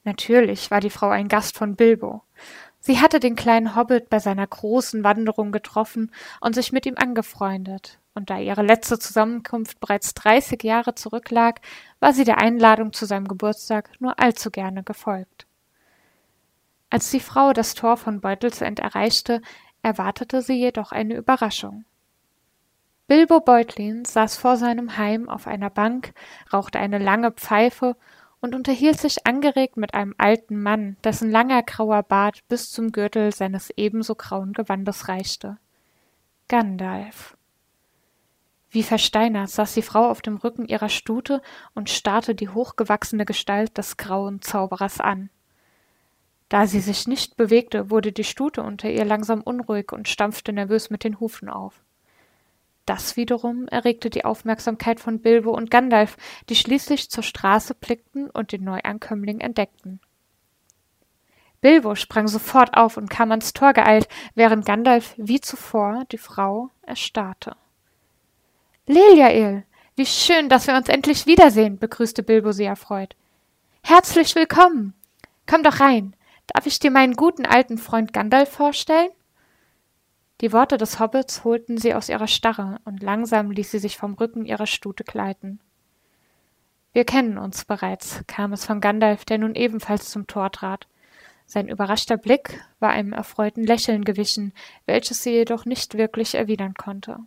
Natürlich 0.03 0.71
war 0.71 0.79
die 0.79 0.89
Frau 0.89 1.09
ein 1.09 1.27
Gast 1.27 1.57
von 1.57 1.75
Bilbo. 1.75 2.23
Sie 2.79 2.99
hatte 2.99 3.19
den 3.19 3.35
kleinen 3.35 3.75
Hobbit 3.75 4.09
bei 4.09 4.19
seiner 4.19 4.47
großen 4.47 5.03
Wanderung 5.03 5.51
getroffen 5.51 6.11
und 6.39 6.55
sich 6.55 6.71
mit 6.71 6.87
ihm 6.87 6.95
angefreundet, 6.97 7.99
und 8.13 8.29
da 8.29 8.39
ihre 8.39 8.61
letzte 8.61 8.99
Zusammenkunft 8.99 9.79
bereits 9.79 10.13
dreißig 10.13 10.63
Jahre 10.63 10.95
zurücklag, 10.95 11.61
war 11.99 12.13
sie 12.13 12.23
der 12.23 12.39
Einladung 12.39 12.93
zu 12.93 13.05
seinem 13.05 13.27
Geburtstag 13.27 13.89
nur 13.99 14.19
allzu 14.19 14.51
gerne 14.51 14.83
gefolgt. 14.83 15.47
Als 16.89 17.09
die 17.09 17.21
Frau 17.21 17.53
das 17.53 17.73
Tor 17.73 17.95
von 17.95 18.19
Beutelsend 18.19 18.79
erreichte, 18.79 19.41
erwartete 19.81 20.41
sie 20.41 20.59
jedoch 20.59 20.91
eine 20.91 21.15
Überraschung. 21.15 21.85
Bilbo 23.07 23.39
Beutlin 23.39 24.05
saß 24.05 24.37
vor 24.37 24.57
seinem 24.57 24.97
Heim 24.97 25.27
auf 25.27 25.47
einer 25.47 25.69
Bank, 25.69 26.13
rauchte 26.51 26.79
eine 26.79 26.97
lange 26.97 27.31
Pfeife 27.31 27.95
und 28.41 28.55
unterhielt 28.55 28.99
sich 28.99 29.25
angeregt 29.27 29.77
mit 29.77 29.93
einem 29.93 30.15
alten 30.17 30.61
Mann, 30.61 30.97
dessen 31.03 31.29
langer 31.29 31.63
grauer 31.63 32.03
Bart 32.03 32.47
bis 32.47 32.71
zum 32.71 32.91
Gürtel 32.91 33.33
seines 33.33 33.69
ebenso 33.77 34.15
grauen 34.15 34.53
Gewandes 34.53 35.07
reichte. 35.07 35.57
Gandalf. 36.47 37.37
Wie 38.71 38.83
versteinert 38.83 39.49
saß 39.49 39.73
die 39.73 39.81
Frau 39.81 40.09
auf 40.09 40.21
dem 40.21 40.37
Rücken 40.37 40.65
ihrer 40.65 40.87
Stute 40.87 41.41
und 41.73 41.89
starrte 41.89 42.35
die 42.35 42.47
hochgewachsene 42.47 43.25
Gestalt 43.25 43.77
des 43.77 43.97
grauen 43.97 44.41
Zauberers 44.41 45.01
an. 45.01 45.29
Da 46.47 46.65
sie 46.67 46.79
sich 46.79 47.05
nicht 47.05 47.35
bewegte, 47.35 47.89
wurde 47.89 48.13
die 48.13 48.23
Stute 48.23 48.63
unter 48.63 48.89
ihr 48.89 49.03
langsam 49.03 49.41
unruhig 49.41 49.91
und 49.91 50.07
stampfte 50.07 50.53
nervös 50.53 50.89
mit 50.89 51.03
den 51.03 51.19
Hufen 51.19 51.49
auf. 51.49 51.83
Das 52.85 53.17
wiederum 53.17 53.67
erregte 53.67 54.09
die 54.09 54.23
Aufmerksamkeit 54.23 55.01
von 55.01 55.19
Bilbo 55.19 55.51
und 55.51 55.69
Gandalf, 55.69 56.17
die 56.49 56.55
schließlich 56.55 57.09
zur 57.09 57.23
Straße 57.23 57.75
blickten 57.75 58.29
und 58.29 58.53
den 58.53 58.63
Neuankömmling 58.63 59.41
entdeckten. 59.41 59.99
Bilbo 61.59 61.95
sprang 61.95 62.27
sofort 62.27 62.75
auf 62.75 62.95
und 62.95 63.09
kam 63.09 63.31
ans 63.31 63.53
Tor 63.53 63.73
geeilt, 63.73 64.07
während 64.33 64.65
Gandalf 64.65 65.13
wie 65.17 65.41
zuvor 65.41 66.05
die 66.11 66.17
Frau 66.17 66.69
erstarrte. 66.81 67.55
Liliael, 68.87 69.63
wie 69.95 70.05
schön, 70.07 70.49
dass 70.49 70.65
wir 70.65 70.75
uns 70.75 70.89
endlich 70.89 71.27
wiedersehen, 71.27 71.77
begrüßte 71.77 72.23
Bilbo 72.23 72.51
sie 72.51 72.63
erfreut. 72.63 73.15
Herzlich 73.83 74.33
willkommen. 74.33 74.95
Komm 75.45 75.61
doch 75.61 75.79
rein. 75.79 76.15
Darf 76.47 76.65
ich 76.65 76.79
dir 76.79 76.89
meinen 76.89 77.15
guten 77.15 77.45
alten 77.45 77.77
Freund 77.77 78.11
Gandalf 78.11 78.49
vorstellen? 78.49 79.09
Die 80.41 80.51
Worte 80.51 80.77
des 80.77 80.99
Hobbits 80.99 81.43
holten 81.43 81.77
sie 81.77 81.93
aus 81.93 82.09
ihrer 82.09 82.27
Starre, 82.27 82.79
und 82.83 83.03
langsam 83.03 83.51
ließ 83.51 83.69
sie 83.69 83.77
sich 83.77 83.97
vom 83.97 84.15
Rücken 84.15 84.45
ihrer 84.45 84.65
Stute 84.65 85.03
gleiten. 85.03 85.59
Wir 86.91 87.05
kennen 87.05 87.37
uns 87.37 87.63
bereits, 87.65 88.23
kam 88.25 88.51
es 88.51 88.65
von 88.65 88.81
Gandalf, 88.81 89.25
der 89.25 89.37
nun 89.37 89.53
ebenfalls 89.53 90.09
zum 90.09 90.25
Tor 90.25 90.51
trat. 90.51 90.87
Sein 91.45 91.69
überraschter 91.69 92.17
Blick 92.17 92.59
war 92.79 92.89
einem 92.89 93.13
erfreuten 93.13 93.63
Lächeln 93.63 94.03
gewichen, 94.03 94.53
welches 94.87 95.21
sie 95.21 95.31
jedoch 95.31 95.65
nicht 95.65 95.97
wirklich 95.97 96.33
erwidern 96.33 96.73
konnte. 96.73 97.19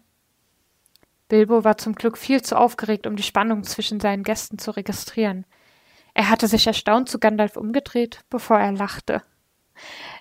Bilbo 1.29 1.65
war 1.65 1.79
zum 1.79 1.95
Glück 1.95 2.19
viel 2.19 2.43
zu 2.43 2.57
aufgeregt, 2.57 3.07
um 3.07 3.17
die 3.17 3.23
Spannung 3.23 3.65
zwischen 3.65 4.01
seinen 4.01 4.23
Gästen 4.23 4.59
zu 4.59 4.71
registrieren. 4.71 5.47
Er 6.13 6.31
hatte 6.31 6.49
sich 6.49 6.67
erstaunt 6.67 7.09
zu 7.09 7.19
Gandalf 7.19 7.57
umgedreht, 7.57 8.21
bevor 8.31 8.59
er 8.59 8.73
lachte. 8.73 9.23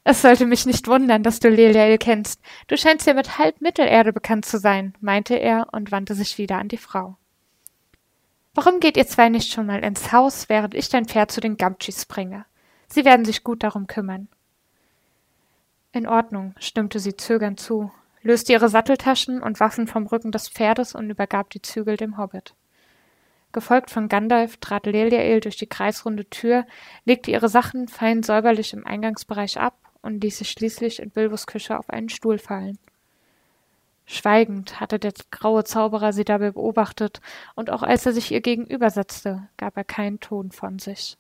Es 0.04 0.22
sollte 0.22 0.46
mich 0.46 0.66
nicht 0.66 0.88
wundern, 0.88 1.24
dass 1.24 1.40
du 1.40 1.50
Leliel 1.50 1.98
kennst. 1.98 2.42
Du 2.68 2.78
scheinst 2.78 3.06
ja 3.06 3.14
mit 3.14 3.38
halb 3.38 3.62
Mittelerde 3.62 4.12
bekannt 4.12 4.46
zu 4.46 4.58
sein, 4.58 4.94
meinte 5.00 5.36
er 5.36 5.68
und 5.72 5.92
wandte 5.92 6.16
sich 6.16 6.38
wieder 6.38 6.58
an 6.58 6.68
die 6.68 6.78
Frau. 6.78 7.18
Warum 8.56 8.80
geht 8.80 8.98
ihr 8.98 9.08
zwei 9.08 9.30
nicht 9.30 9.52
schon 9.52 9.66
mal 9.66 9.84
ins 9.84 10.12
Haus, 10.12 10.50
während 10.50 10.74
ich 10.74 10.90
dein 10.90 11.06
Pferd 11.06 11.32
zu 11.32 11.42
den 11.42 11.58
Gamtschis 11.58 12.06
bringe? 12.06 12.46
Sie 12.88 13.06
werden 13.06 13.26
sich 13.26 13.44
gut 13.44 13.64
darum 13.64 13.88
kümmern. 13.88 14.28
In 15.92 16.08
Ordnung, 16.08 16.56
stimmte 16.60 17.00
sie 17.00 17.16
zögernd 17.16 17.60
zu, 17.60 17.92
löste 18.24 18.54
ihre 18.54 18.70
Satteltaschen 18.70 19.42
und 19.42 19.60
Waffen 19.60 19.88
vom 19.88 20.08
Rücken 20.08 20.32
des 20.32 20.50
Pferdes 20.50 20.96
und 20.96 21.10
übergab 21.10 21.50
die 21.52 21.62
Zügel 21.62 21.98
dem 21.98 22.18
Hobbit. 22.18 22.56
Gefolgt 23.52 23.92
von 23.92 24.10
Gandalf 24.10 24.58
trat 24.58 24.88
Leliael 24.88 25.40
durch 25.40 25.58
die 25.58 25.68
kreisrunde 25.68 26.28
Tür, 26.30 26.66
legte 27.06 27.30
ihre 27.30 27.50
Sachen 27.50 27.88
fein 27.88 28.24
säuberlich 28.24 28.74
im 28.74 28.88
Eingangsbereich 28.88 29.60
ab 29.60 29.78
und 30.02 30.24
ließ 30.24 30.40
sich 30.40 30.50
schließlich 30.50 31.00
in 31.00 31.12
Bilbos 31.12 31.46
Küche 31.46 31.78
auf 31.78 31.90
einen 31.90 32.10
Stuhl 32.10 32.40
fallen. 32.40 32.80
Schweigend 34.06 34.80
hatte 34.80 35.00
der 35.00 35.14
graue 35.32 35.64
Zauberer 35.64 36.14
sie 36.14 36.26
dabei 36.26 36.52
beobachtet, 36.52 37.22
und 37.56 37.70
auch 37.70 37.84
als 37.84 38.06
er 38.06 38.12
sich 38.12 38.32
ihr 38.32 38.42
gegenübersetzte, 38.42 39.48
gab 39.56 39.78
er 39.78 39.86
keinen 39.86 40.20
Ton 40.20 40.52
von 40.52 40.80
sich. 40.80 41.18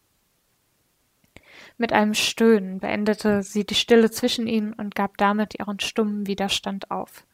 Mit 1.78 1.94
einem 1.94 2.14
Stöhnen 2.14 2.80
beendete 2.80 3.44
sie 3.44 3.66
die 3.66 3.76
Stille 3.76 4.12
zwischen 4.12 4.48
ihnen 4.48 4.74
und 4.74 4.96
gab 4.96 5.18
damit 5.18 5.60
ihren 5.60 5.80
stummen 5.80 6.28
Widerstand 6.28 6.92
auf. 6.92 7.26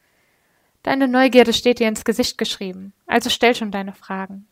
Deine 0.84 1.08
Neugierde 1.08 1.54
steht 1.54 1.80
dir 1.80 1.88
ins 1.88 2.06
Gesicht 2.06 2.38
geschrieben, 2.38 2.94
also 3.06 3.30
stell 3.30 3.54
schon 3.54 3.72
deine 3.72 3.94
Fragen. 3.94 4.48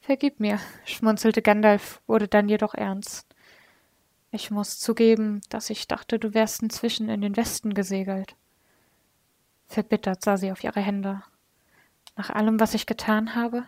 Vergib 0.00 0.40
mir, 0.40 0.58
schmunzelte 0.84 1.42
Gandalf, 1.42 2.00
wurde 2.06 2.28
dann 2.28 2.48
jedoch 2.48 2.74
ernst. 2.74 3.26
Ich 4.30 4.50
muss 4.50 4.80
zugeben, 4.80 5.42
dass 5.50 5.70
ich 5.70 5.86
dachte, 5.86 6.18
du 6.18 6.34
wärst 6.34 6.62
inzwischen 6.62 7.08
in 7.08 7.20
den 7.20 7.36
Westen 7.36 7.74
gesegelt. 7.74 8.34
Verbittert 9.66 10.22
sah 10.22 10.38
sie 10.38 10.50
auf 10.50 10.64
ihre 10.64 10.80
Hände. 10.80 11.22
Nach 12.16 12.30
allem, 12.30 12.58
was 12.58 12.74
ich 12.74 12.86
getan 12.86 13.34
habe? 13.34 13.64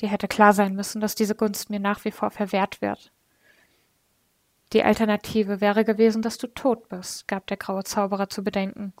Dir 0.00 0.08
hätte 0.08 0.28
klar 0.28 0.52
sein 0.52 0.74
müssen, 0.74 1.00
dass 1.00 1.14
diese 1.14 1.34
Gunst 1.34 1.68
mir 1.68 1.80
nach 1.80 2.04
wie 2.04 2.10
vor 2.10 2.30
verwehrt 2.30 2.80
wird. 2.80 3.10
Die 4.72 4.84
Alternative 4.84 5.60
wäre 5.60 5.84
gewesen, 5.84 6.22
dass 6.22 6.38
du 6.38 6.46
tot 6.46 6.88
bist, 6.88 7.26
gab 7.26 7.46
der 7.48 7.56
graue 7.56 7.84
Zauberer 7.84 8.28
zu 8.28 8.44
bedenken. 8.44 8.92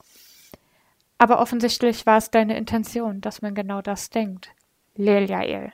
Aber 1.18 1.38
offensichtlich 1.40 2.06
war 2.06 2.18
es 2.18 2.30
deine 2.30 2.56
Intention, 2.56 3.20
dass 3.20 3.42
man 3.42 3.54
genau 3.54 3.82
das 3.82 4.10
denkt. 4.10 4.50
Leliael. 4.96 5.72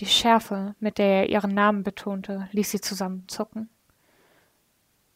Die 0.00 0.06
Schärfe, 0.06 0.74
mit 0.80 0.98
der 0.98 1.06
er 1.06 1.28
ihren 1.28 1.54
Namen 1.54 1.84
betonte, 1.84 2.48
ließ 2.50 2.70
sie 2.72 2.80
zusammenzucken. 2.80 3.68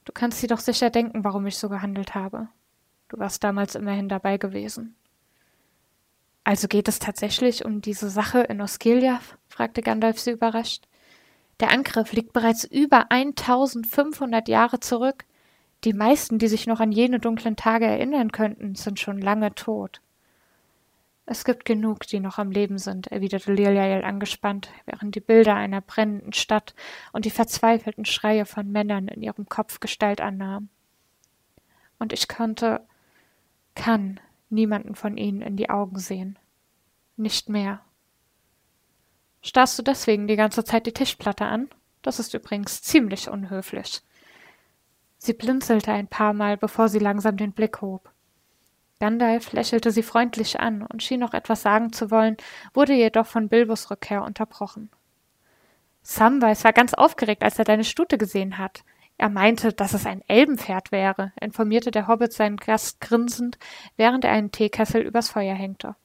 Du 0.04 0.12
kannst 0.12 0.40
dir 0.42 0.46
doch 0.46 0.60
sicher 0.60 0.90
denken, 0.90 1.24
warum 1.24 1.46
ich 1.46 1.58
so 1.58 1.68
gehandelt 1.68 2.14
habe. 2.14 2.48
Du 3.08 3.18
warst 3.18 3.42
damals 3.42 3.74
immerhin 3.74 4.08
dabei 4.08 4.38
gewesen. 4.38 4.94
Also 6.44 6.68
geht 6.68 6.88
es 6.88 6.98
tatsächlich 6.98 7.64
um 7.64 7.80
diese 7.82 8.08
Sache 8.08 8.40
in 8.40 8.60
Osgiliath? 8.60 9.36
fragte 9.48 9.82
Gandalf 9.82 10.20
sie 10.20 10.30
überrascht. 10.30 10.86
Der 11.60 11.70
Angriff 11.70 12.12
liegt 12.12 12.32
bereits 12.32 12.64
über 12.64 13.10
1500 13.10 14.48
Jahre 14.48 14.80
zurück. 14.80 15.24
Die 15.84 15.92
meisten, 15.92 16.38
die 16.38 16.48
sich 16.48 16.66
noch 16.66 16.80
an 16.80 16.92
jene 16.92 17.18
dunklen 17.18 17.56
Tage 17.56 17.86
erinnern 17.86 18.32
könnten, 18.32 18.74
sind 18.74 19.00
schon 19.00 19.20
lange 19.20 19.54
tot. 19.54 20.00
Es 21.30 21.44
gibt 21.44 21.66
genug, 21.66 22.06
die 22.06 22.20
noch 22.20 22.38
am 22.38 22.50
Leben 22.50 22.78
sind, 22.78 23.08
erwiderte 23.08 23.52
Liliael 23.52 24.02
angespannt, 24.02 24.70
während 24.86 25.14
die 25.14 25.20
Bilder 25.20 25.54
einer 25.54 25.82
brennenden 25.82 26.32
Stadt 26.32 26.74
und 27.12 27.26
die 27.26 27.30
verzweifelten 27.30 28.06
Schreie 28.06 28.46
von 28.46 28.72
Männern 28.72 29.08
in 29.08 29.20
ihrem 29.20 29.46
Kopf 29.46 29.78
Gestalt 29.78 30.22
annahmen. 30.22 30.70
Und 31.98 32.14
ich 32.14 32.28
konnte, 32.28 32.80
kann 33.74 34.20
niemanden 34.48 34.94
von 34.94 35.18
ihnen 35.18 35.42
in 35.42 35.56
die 35.56 35.68
Augen 35.68 35.98
sehen. 35.98 36.38
Nicht 37.16 37.50
mehr. 37.50 37.82
Starrst 39.42 39.78
du 39.78 39.82
deswegen 39.82 40.26
die 40.26 40.36
ganze 40.36 40.64
Zeit 40.64 40.86
die 40.86 40.92
Tischplatte 40.92 41.46
an? 41.46 41.68
Das 42.02 42.18
ist 42.18 42.34
übrigens 42.34 42.82
ziemlich 42.82 43.28
unhöflich. 43.28 44.02
Sie 45.18 45.32
blinzelte 45.32 45.92
ein 45.92 46.06
paar 46.06 46.32
Mal, 46.32 46.56
bevor 46.56 46.88
sie 46.88 46.98
langsam 46.98 47.36
den 47.36 47.52
Blick 47.52 47.80
hob. 47.80 48.10
Gandalf 49.00 49.52
lächelte 49.52 49.92
sie 49.92 50.02
freundlich 50.02 50.58
an 50.58 50.82
und 50.82 51.02
schien 51.02 51.20
noch 51.20 51.34
etwas 51.34 51.62
sagen 51.62 51.92
zu 51.92 52.10
wollen, 52.10 52.36
wurde 52.74 52.94
jedoch 52.94 53.26
von 53.26 53.48
Bilbos 53.48 53.90
Rückkehr 53.90 54.24
unterbrochen. 54.24 54.90
Samwise 56.02 56.64
war 56.64 56.72
ganz 56.72 56.94
aufgeregt, 56.94 57.42
als 57.42 57.58
er 57.58 57.64
deine 57.64 57.84
Stute 57.84 58.18
gesehen 58.18 58.58
hat. 58.58 58.82
Er 59.18 59.28
meinte, 59.28 59.72
dass 59.72 59.94
es 59.94 60.06
ein 60.06 60.22
Elbenpferd 60.28 60.92
wäre, 60.92 61.32
informierte 61.40 61.90
der 61.90 62.06
Hobbit 62.06 62.32
seinen 62.32 62.56
Gast 62.56 63.00
grinsend, 63.00 63.58
während 63.96 64.24
er 64.24 64.32
einen 64.32 64.52
Teekessel 64.52 65.02
übers 65.02 65.30
Feuer 65.30 65.54
hängte. 65.54 65.96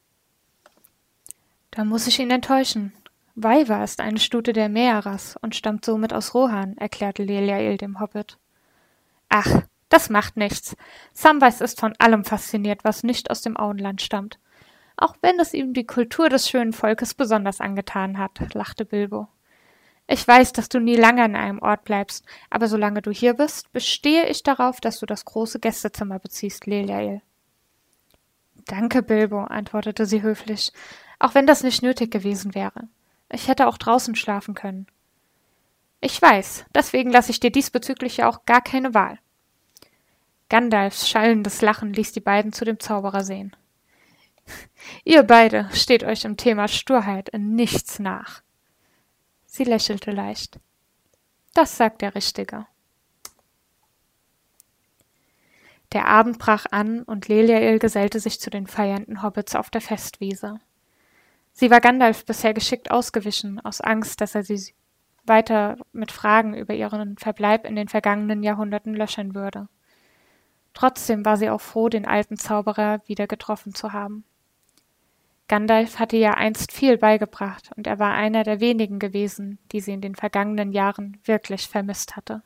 Da 1.71 1.85
muss 1.85 2.07
ich 2.07 2.19
ihn 2.19 2.31
enttäuschen. 2.31 2.93
Weiva 3.35 3.83
ist 3.83 3.99
eine 3.99 4.19
Stute 4.19 4.53
der 4.53 4.69
Meeras 4.69 5.37
und 5.41 5.55
stammt 5.55 5.83
somit 5.85 6.13
aus 6.13 6.35
Rohan, 6.35 6.77
erklärte 6.77 7.23
Leliael 7.23 7.77
dem 7.77 7.99
Hobbit. 7.99 8.37
Ach, 9.29 9.63
das 9.89 10.09
macht 10.09 10.37
nichts. 10.37 10.75
Samwise 11.13 11.63
ist 11.63 11.79
von 11.79 11.95
allem 11.97 12.25
fasziniert, 12.25 12.83
was 12.83 13.03
nicht 13.03 13.31
aus 13.31 13.41
dem 13.41 13.57
Auenland 13.57 14.01
stammt. 14.01 14.39
Auch 14.97 15.15
wenn 15.21 15.39
es 15.39 15.55
ihm 15.55 15.73
die 15.73 15.87
Kultur 15.87 16.29
des 16.29 16.47
schönen 16.47 16.73
Volkes 16.73 17.15
besonders 17.15 17.59
angetan 17.59 18.19
hat, 18.19 18.53
lachte 18.53 18.85
Bilbo. 18.85 19.27
Ich 20.05 20.27
weiß, 20.27 20.53
dass 20.53 20.69
du 20.69 20.79
nie 20.79 20.95
lange 20.95 21.23
an 21.23 21.35
einem 21.35 21.59
Ort 21.59 21.85
bleibst, 21.85 22.25
aber 22.51 22.67
solange 22.67 23.01
du 23.01 23.09
hier 23.09 23.33
bist, 23.33 23.71
bestehe 23.71 24.27
ich 24.27 24.43
darauf, 24.43 24.79
dass 24.79 24.99
du 24.99 25.07
das 25.07 25.25
große 25.25 25.59
Gästezimmer 25.59 26.19
beziehst, 26.19 26.67
Leliael. 26.67 27.21
Danke, 28.65 29.01
Bilbo, 29.01 29.39
antwortete 29.39 30.05
sie 30.05 30.21
höflich, 30.21 30.71
auch 31.19 31.33
wenn 31.33 31.47
das 31.47 31.63
nicht 31.63 31.81
nötig 31.81 32.11
gewesen 32.11 32.53
wäre. 32.53 32.87
Ich 33.33 33.47
hätte 33.47 33.67
auch 33.67 33.79
draußen 33.79 34.15
schlafen 34.15 34.53
können. 34.53 34.85
Ich 36.01 36.21
weiß, 36.21 36.65
deswegen 36.75 37.09
lasse 37.09 37.31
ich 37.31 37.39
dir 37.39 37.51
diesbezüglich 37.51 38.17
ja 38.17 38.29
auch 38.29 38.45
gar 38.45 38.61
keine 38.61 38.93
Wahl. 38.93 39.17
Gandalfs 40.49 41.09
schallendes 41.09 41.61
Lachen 41.61 41.93
ließ 41.93 42.11
die 42.11 42.19
beiden 42.19 42.53
zu 42.53 42.63
dem 42.63 42.79
Zauberer 42.79 43.23
sehen. 43.23 43.55
Ihr 45.03 45.23
beide 45.23 45.67
steht 45.73 46.03
euch 46.03 46.25
im 46.25 46.37
Thema 46.37 46.67
Sturheit 46.67 47.29
in 47.29 47.55
nichts 47.55 47.97
nach. 47.97 48.43
Sie 49.47 49.63
lächelte 49.63 50.11
leicht. 50.11 50.59
Das 51.55 51.75
sagt 51.75 52.03
der 52.03 52.13
Richtige. 52.13 52.67
Der 55.91 56.07
Abend 56.07 56.37
brach 56.37 56.67
an 56.69 57.01
und 57.01 57.27
Leliael 57.27 57.79
gesellte 57.79 58.19
sich 58.19 58.39
zu 58.39 58.51
den 58.51 58.67
feiernden 58.67 59.23
Hobbits 59.23 59.55
auf 59.55 59.71
der 59.71 59.81
Festwiese. 59.81 60.59
Sie 61.53 61.69
war 61.69 61.81
Gandalf 61.81 62.25
bisher 62.25 62.53
geschickt 62.53 62.91
ausgewichen, 62.91 63.59
aus 63.59 63.79
Angst, 63.79 64.21
dass 64.21 64.35
er 64.35 64.43
sie 64.43 64.73
weiter 65.23 65.77
mit 65.93 66.11
Fragen 66.11 66.55
über 66.55 66.73
ihren 66.73 67.17
Verbleib 67.17 67.65
in 67.65 67.75
den 67.75 67.87
vergangenen 67.87 68.43
Jahrhunderten 68.43 68.95
löchern 68.95 69.35
würde. 69.35 69.69
Trotzdem 70.73 71.23
war 71.23 71.37
sie 71.37 71.51
auch 71.51 71.61
froh, 71.61 71.87
den 71.87 72.07
alten 72.07 72.37
Zauberer 72.37 73.01
wieder 73.05 73.27
getroffen 73.27 73.75
zu 73.75 73.93
haben. 73.93 74.25
Gandalf 75.47 75.99
hatte 75.99 76.17
ihr 76.17 76.35
einst 76.37 76.71
viel 76.71 76.97
beigebracht, 76.97 77.69
und 77.75 77.85
er 77.85 77.99
war 77.99 78.13
einer 78.13 78.43
der 78.43 78.59
wenigen 78.59 78.97
gewesen, 78.97 79.59
die 79.71 79.81
sie 79.81 79.93
in 79.93 80.01
den 80.01 80.15
vergangenen 80.15 80.71
Jahren 80.71 81.19
wirklich 81.25 81.67
vermisst 81.67 82.15
hatte. 82.15 82.41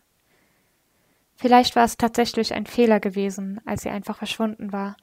Vielleicht 1.35 1.75
war 1.75 1.85
es 1.85 1.97
tatsächlich 1.97 2.53
ein 2.53 2.65
Fehler 2.65 2.99
gewesen, 2.99 3.61
als 3.65 3.83
sie 3.83 3.89
einfach 3.89 4.17
verschwunden 4.17 4.73
war, 4.73 4.97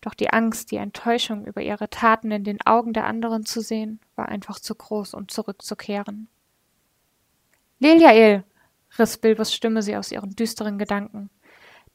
doch 0.00 0.14
die 0.14 0.30
Angst, 0.30 0.70
die 0.70 0.76
Enttäuschung 0.76 1.44
über 1.44 1.60
ihre 1.60 1.90
Taten 1.90 2.30
in 2.30 2.44
den 2.44 2.60
Augen 2.64 2.92
der 2.92 3.06
anderen 3.06 3.44
zu 3.44 3.60
sehen, 3.60 4.00
war 4.16 4.28
einfach 4.28 4.60
zu 4.60 4.74
groß, 4.74 5.14
um 5.14 5.28
zurückzukehren. 5.28 6.28
Leliael! 7.78 8.44
riss 8.98 9.18
Bilbos 9.18 9.52
Stimme 9.54 9.82
sie 9.82 9.96
aus 9.96 10.12
ihren 10.12 10.34
düsteren 10.34 10.78
Gedanken. 10.78 11.30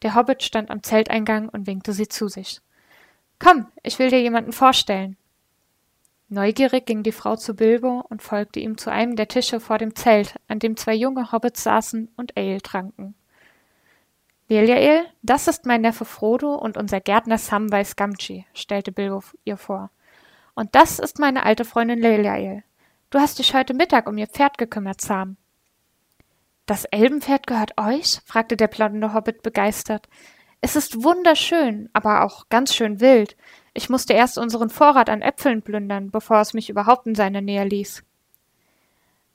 Der 0.01 0.15
Hobbit 0.15 0.43
stand 0.43 0.69
am 0.69 0.83
Zelteingang 0.83 1.49
und 1.49 1.67
winkte 1.67 1.93
sie 1.93 2.07
zu 2.07 2.27
sich. 2.27 2.61
Komm, 3.39 3.67
ich 3.81 3.99
will 3.99 4.09
dir 4.09 4.21
jemanden 4.21 4.51
vorstellen. 4.51 5.17
Neugierig 6.29 6.85
ging 6.85 7.03
die 7.03 7.11
Frau 7.11 7.35
zu 7.35 7.55
Bilbo 7.55 8.05
und 8.09 8.21
folgte 8.21 8.59
ihm 8.59 8.77
zu 8.77 8.91
einem 8.91 9.15
der 9.15 9.27
Tische 9.27 9.59
vor 9.59 9.77
dem 9.77 9.95
Zelt, 9.95 10.35
an 10.47 10.59
dem 10.59 10.77
zwei 10.77 10.93
junge 10.93 11.31
Hobbits 11.31 11.63
saßen 11.63 12.09
und 12.15 12.35
Ale 12.37 12.61
tranken. 12.61 13.15
Belial, 14.47 15.05
das 15.21 15.47
ist 15.47 15.65
mein 15.65 15.81
Neffe 15.81 16.05
Frodo 16.05 16.55
und 16.55 16.77
unser 16.77 16.99
Gärtner 16.99 17.37
Samwise 17.37 17.95
Gamgee, 17.95 18.45
stellte 18.53 18.91
Bilbo 18.91 19.23
ihr 19.45 19.57
vor. 19.57 19.89
Und 20.53 20.75
das 20.75 20.99
ist 20.99 21.17
meine 21.17 21.43
alte 21.45 21.65
Freundin 21.65 21.99
Leliael. 21.99 22.63
Du 23.09 23.19
hast 23.19 23.39
dich 23.39 23.53
heute 23.53 23.73
Mittag 23.73 24.07
um 24.07 24.17
ihr 24.17 24.27
Pferd 24.27 24.57
gekümmert, 24.57 25.01
Sam. 25.01 25.37
Das 26.65 26.85
Elbenpferd 26.85 27.47
gehört 27.47 27.73
euch? 27.77 28.19
fragte 28.25 28.57
der 28.57 28.67
blonde 28.67 29.13
Hobbit 29.13 29.43
begeistert. 29.43 30.07
Es 30.61 30.75
ist 30.75 31.03
wunderschön, 31.03 31.89
aber 31.93 32.23
auch 32.23 32.47
ganz 32.49 32.73
schön 32.73 33.01
wild. 33.01 33.35
Ich 33.73 33.89
musste 33.89 34.13
erst 34.13 34.37
unseren 34.37 34.69
Vorrat 34.69 35.09
an 35.09 35.21
Äpfeln 35.21 35.61
plündern, 35.61 36.11
bevor 36.11 36.39
es 36.39 36.53
mich 36.53 36.69
überhaupt 36.69 37.07
in 37.07 37.15
seine 37.15 37.41
Nähe 37.41 37.65
ließ. 37.65 38.03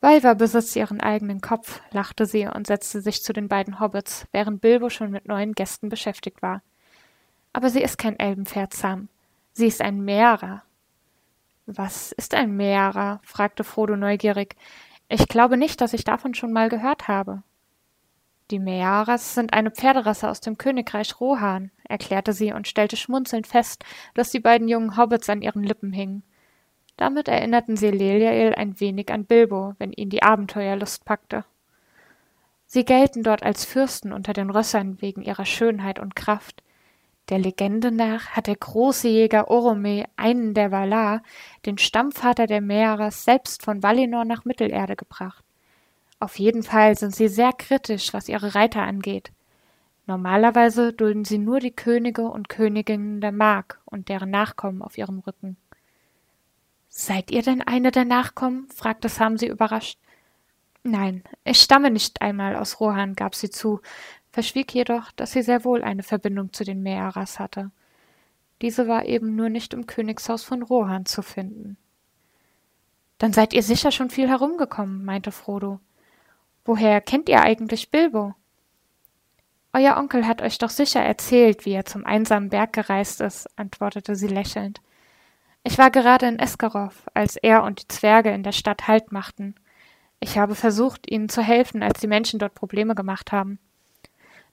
Weiver 0.01 0.37
besitzt 0.37 0.77
ihren 0.77 1.01
eigenen 1.01 1.41
Kopf, 1.41 1.81
lachte 1.91 2.25
sie 2.27 2.47
und 2.47 2.67
setzte 2.69 3.01
sich 3.01 3.23
zu 3.23 3.33
den 3.33 3.49
beiden 3.49 3.81
Hobbits, 3.81 4.27
während 4.31 4.61
Bilbo 4.61 4.91
schon 4.91 5.11
mit 5.11 5.27
neuen 5.27 5.55
Gästen 5.55 5.89
beschäftigt 5.89 6.41
war. 6.41 6.63
Aber 7.53 7.69
sie 7.71 7.83
ist 7.83 7.99
kein 7.99 8.19
Elbenpferd, 8.19 8.75
Sam. 8.75 9.09
Sie 9.53 9.67
ist 9.67 9.83
ein 9.83 10.05
Mehrer. 10.05 10.63
Was 11.67 12.13
ist 12.13 12.35
ein 12.35 12.57
Mehrer? 12.57 13.21
fragte 13.25 13.65
Frodo 13.65 13.97
neugierig. 13.97 14.55
Ich 15.09 15.27
glaube 15.27 15.57
nicht, 15.57 15.81
dass 15.81 15.95
ich 15.95 16.05
davon 16.05 16.35
schon 16.35 16.53
mal 16.53 16.69
gehört 16.69 17.09
habe. 17.09 17.43
Die 18.51 18.59
Mearas 18.59 19.35
sind 19.35 19.53
eine 19.53 19.71
Pferderasse 19.71 20.29
aus 20.29 20.41
dem 20.41 20.57
Königreich 20.57 21.21
Rohan, 21.21 21.71
erklärte 21.85 22.33
sie 22.33 22.53
und 22.53 22.69
stellte 22.69 22.97
schmunzelnd 22.97 23.47
fest, 23.47 23.85
dass 24.15 24.31
die 24.31 24.41
beiden 24.41 24.69
jungen 24.69 24.97
Hobbits 24.97 25.29
an 25.29 25.43
ihren 25.43 25.65
Lippen 25.65 25.93
hingen. 25.93 26.23
Damit 26.99 27.29
erinnerten 27.29 27.77
sie 27.77 27.91
Leliael 27.91 28.57
ein 28.57 28.81
wenig 28.81 29.11
an 29.13 29.25
Bilbo, 29.25 29.75
wenn 29.79 29.93
ihn 29.93 30.11
die 30.11 30.25
Abenteuerlust 30.25 31.05
packte. 31.05 31.45
Sie 32.67 32.85
gelten 32.85 33.23
dort 33.23 33.45
als 33.45 33.65
Fürsten 33.65 34.13
unter 34.13 34.33
den 34.33 34.51
Rössern 34.51 35.01
wegen 35.01 35.23
ihrer 35.23 35.47
Schönheit 35.47 36.01
und 36.01 36.17
Kraft. 36.17 36.63
Der 37.29 37.39
Legende 37.39 37.93
nach 37.93 38.31
hat 38.31 38.49
der 38.49 38.57
große 38.57 39.07
Jäger 39.07 39.49
Orome, 39.49 40.07
einen 40.17 40.55
der 40.55 40.73
Valar, 40.73 41.23
den 41.67 41.79
Stammvater 41.79 42.47
der 42.49 42.61
Meeres, 42.61 43.25
selbst 43.25 43.63
von 43.63 43.81
Valinor 43.83 44.25
nach 44.25 44.45
Mittelerde 44.45 44.97
gebracht. 44.97 45.45
Auf 46.19 46.37
jeden 46.41 46.65
Fall 46.65 46.97
sind 46.97 47.15
sie 47.15 47.29
sehr 47.29 47.53
kritisch, 47.53 48.13
was 48.13 48.29
ihre 48.29 48.57
Reiter 48.57 48.83
angeht. 48.83 49.31
Normalerweise 50.09 50.93
dulden 50.93 51.25
sie 51.25 51.39
nur 51.39 51.61
die 51.61 51.71
Könige 51.71 52.23
und 52.23 52.49
Königinnen 52.49 53.21
der 53.21 53.31
Mark 53.31 53.81
und 53.85 54.09
deren 54.09 54.31
Nachkommen 54.31 54.83
auf 54.83 54.99
ihrem 54.99 55.21
Rücken. 55.21 55.57
Seid 57.01 57.31
ihr 57.31 57.43
denn 57.43 57.63
eine 57.63 57.93
der 57.93 58.05
Nachkommen? 58.05 58.67
fragte 58.75 59.09
Sam 59.09 59.39
sie 59.39 59.47
überrascht. 59.47 60.01
Nein, 60.83 61.23
ich 61.45 61.61
stamme 61.61 61.93
nicht 61.93 62.23
einmal 62.23 62.57
aus 62.57 62.81
Rohan, 62.81 63.15
gab 63.15 63.37
sie 63.37 63.51
zu, 63.51 63.81
verschwieg 64.33 64.75
jedoch, 64.75 65.13
dass 65.13 65.31
sie 65.31 65.43
sehr 65.43 65.65
wohl 65.65 65.85
eine 65.85 66.03
Verbindung 66.03 66.53
zu 66.53 66.65
den 66.65 66.83
Meeras 66.83 67.39
hatte. 67.39 67.71
Diese 68.63 68.89
war 68.89 69.05
eben 69.05 69.37
nur 69.37 69.49
nicht 69.49 69.75
im 69.75 69.87
Königshaus 69.87 70.43
von 70.43 70.61
Rohan 70.61 71.07
zu 71.07 71.23
finden. 71.23 71.77
Dann 73.19 73.33
seid 73.33 73.53
ihr 73.53 73.63
sicher 73.63 73.93
schon 73.93 74.11
viel 74.11 74.29
herumgekommen, 74.29 75.05
meinte 75.05 75.31
Frodo. 75.31 75.79
Woher 76.65 77.01
kennt 77.01 77.29
ihr 77.29 77.43
eigentlich 77.43 77.93
Bilbo? 77.93 78.35
Euer 79.73 79.99
Onkel 79.99 80.27
hat 80.27 80.43
euch 80.43 80.59
doch 80.59 80.71
sicher 80.71 81.01
erzählt, 81.01 81.65
wie 81.65 81.75
er 81.75 81.85
zum 81.85 82.05
einsamen 82.05 82.49
Berg 82.49 82.73
gereist 82.73 83.21
ist, 83.21 83.49
antwortete 83.57 84.17
sie 84.17 84.27
lächelnd. 84.27 84.81
Ich 85.69 85.77
war 85.77 85.91
gerade 85.91 86.27
in 86.27 86.39
Eskarov, 86.39 87.03
als 87.13 87.37
er 87.37 87.63
und 87.63 87.83
die 87.83 87.89
Zwerge 87.89 88.31
in 88.31 88.43
der 88.43 88.53
Stadt 88.53 88.89
Halt 88.89 89.13
machten. 89.13 89.55
Ich 90.19 90.39
habe 90.39 90.55
versucht, 90.55 91.11
ihnen 91.11 91.29
zu 91.29 91.43
helfen, 91.43 91.83
als 91.83 92.01
die 92.01 92.07
Menschen 92.07 92.39
dort 92.39 92.55
Probleme 92.55 92.95
gemacht 92.95 93.33
haben. 93.33 93.59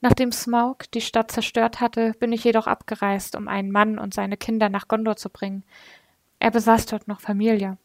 Nachdem 0.01 0.34
Smaug 0.34 0.91
die 0.93 1.00
Stadt 1.00 1.31
zerstört 1.31 1.79
hatte, 1.79 2.12
bin 2.19 2.34
ich 2.34 2.43
jedoch 2.43 2.67
abgereist, 2.67 3.38
um 3.38 3.48
einen 3.48 3.72
Mann 3.72 3.98
und 3.98 4.13
seine 4.13 4.36
Kinder 4.36 4.67
nach 4.67 4.89
Gondor 4.89 5.15
zu 5.15 5.29
bringen. 5.29 5.63
Er 6.39 6.51
besaß 6.51 6.86
dort 6.88 7.07
noch 7.07 7.22
Familie. 7.22 7.77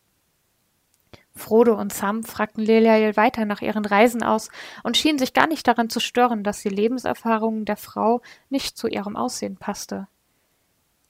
Frodo 1.33 1.79
und 1.79 1.93
Sam 1.93 2.25
fragten 2.25 2.65
Leliael 2.65 3.17
weiter 3.17 3.45
nach 3.45 3.63
ihren 3.63 3.85
Reisen 3.85 4.25
aus 4.25 4.49
und 4.83 4.97
schienen 4.97 5.21
sich 5.21 5.35
gar 5.35 5.47
nicht 5.47 5.69
daran 5.69 5.89
zu 5.89 6.01
stören, 6.01 6.43
dass 6.43 6.63
die 6.63 6.69
Lebenserfahrung 6.69 7.65
der 7.65 7.77
Frau 7.77 8.23
nicht 8.49 8.77
zu 8.77 8.89
ihrem 8.89 9.15
Aussehen 9.15 9.57
passte. 9.57 10.09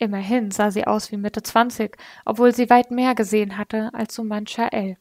Immerhin 0.01 0.51
sah 0.51 0.73
sie 0.73 0.87
aus 0.87 1.13
wie 1.13 1.17
Mitte 1.17 1.43
zwanzig, 1.43 1.97
obwohl 2.25 2.53
sie 2.53 2.69
weit 2.69 2.91
mehr 2.91 3.15
gesehen 3.15 3.57
hatte 3.57 3.91
als 3.95 4.15
so 4.15 4.25
mancher 4.25 4.73
Elb. 4.73 4.99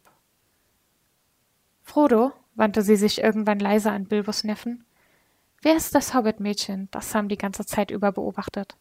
Frodo, 1.82 2.32
wandte 2.54 2.84
sie 2.84 2.96
sich 2.96 3.24
irgendwann 3.24 3.60
leise 3.60 3.90
an 3.90 4.06
Bilbos 4.06 4.44
Neffen, 4.44 4.86
wer 5.64 5.76
ist 5.76 5.96
das 5.96 6.14
Hobbit-Mädchen, 6.14 6.90
das 6.92 7.10
Sam 7.12 7.30
die 7.30 7.38
ganze 7.38 7.66
Zeit 7.66 7.90
über 7.90 8.12
beobachtet? 8.12 8.78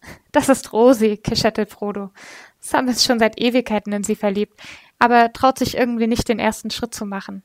Das 0.32 0.48
ist 0.48 0.72
Rosi, 0.72 1.18
kicherte 1.18 1.66
Frodo. 1.66 2.10
Sam 2.58 2.88
ist 2.88 3.04
schon 3.04 3.18
seit 3.18 3.38
Ewigkeiten 3.38 3.92
in 3.92 4.04
sie 4.04 4.16
verliebt 4.16 4.58
aber 5.00 5.32
traut 5.32 5.58
sich 5.58 5.76
irgendwie 5.76 6.06
nicht 6.06 6.28
den 6.28 6.38
ersten 6.38 6.70
Schritt 6.70 6.94
zu 6.94 7.04
machen, 7.04 7.42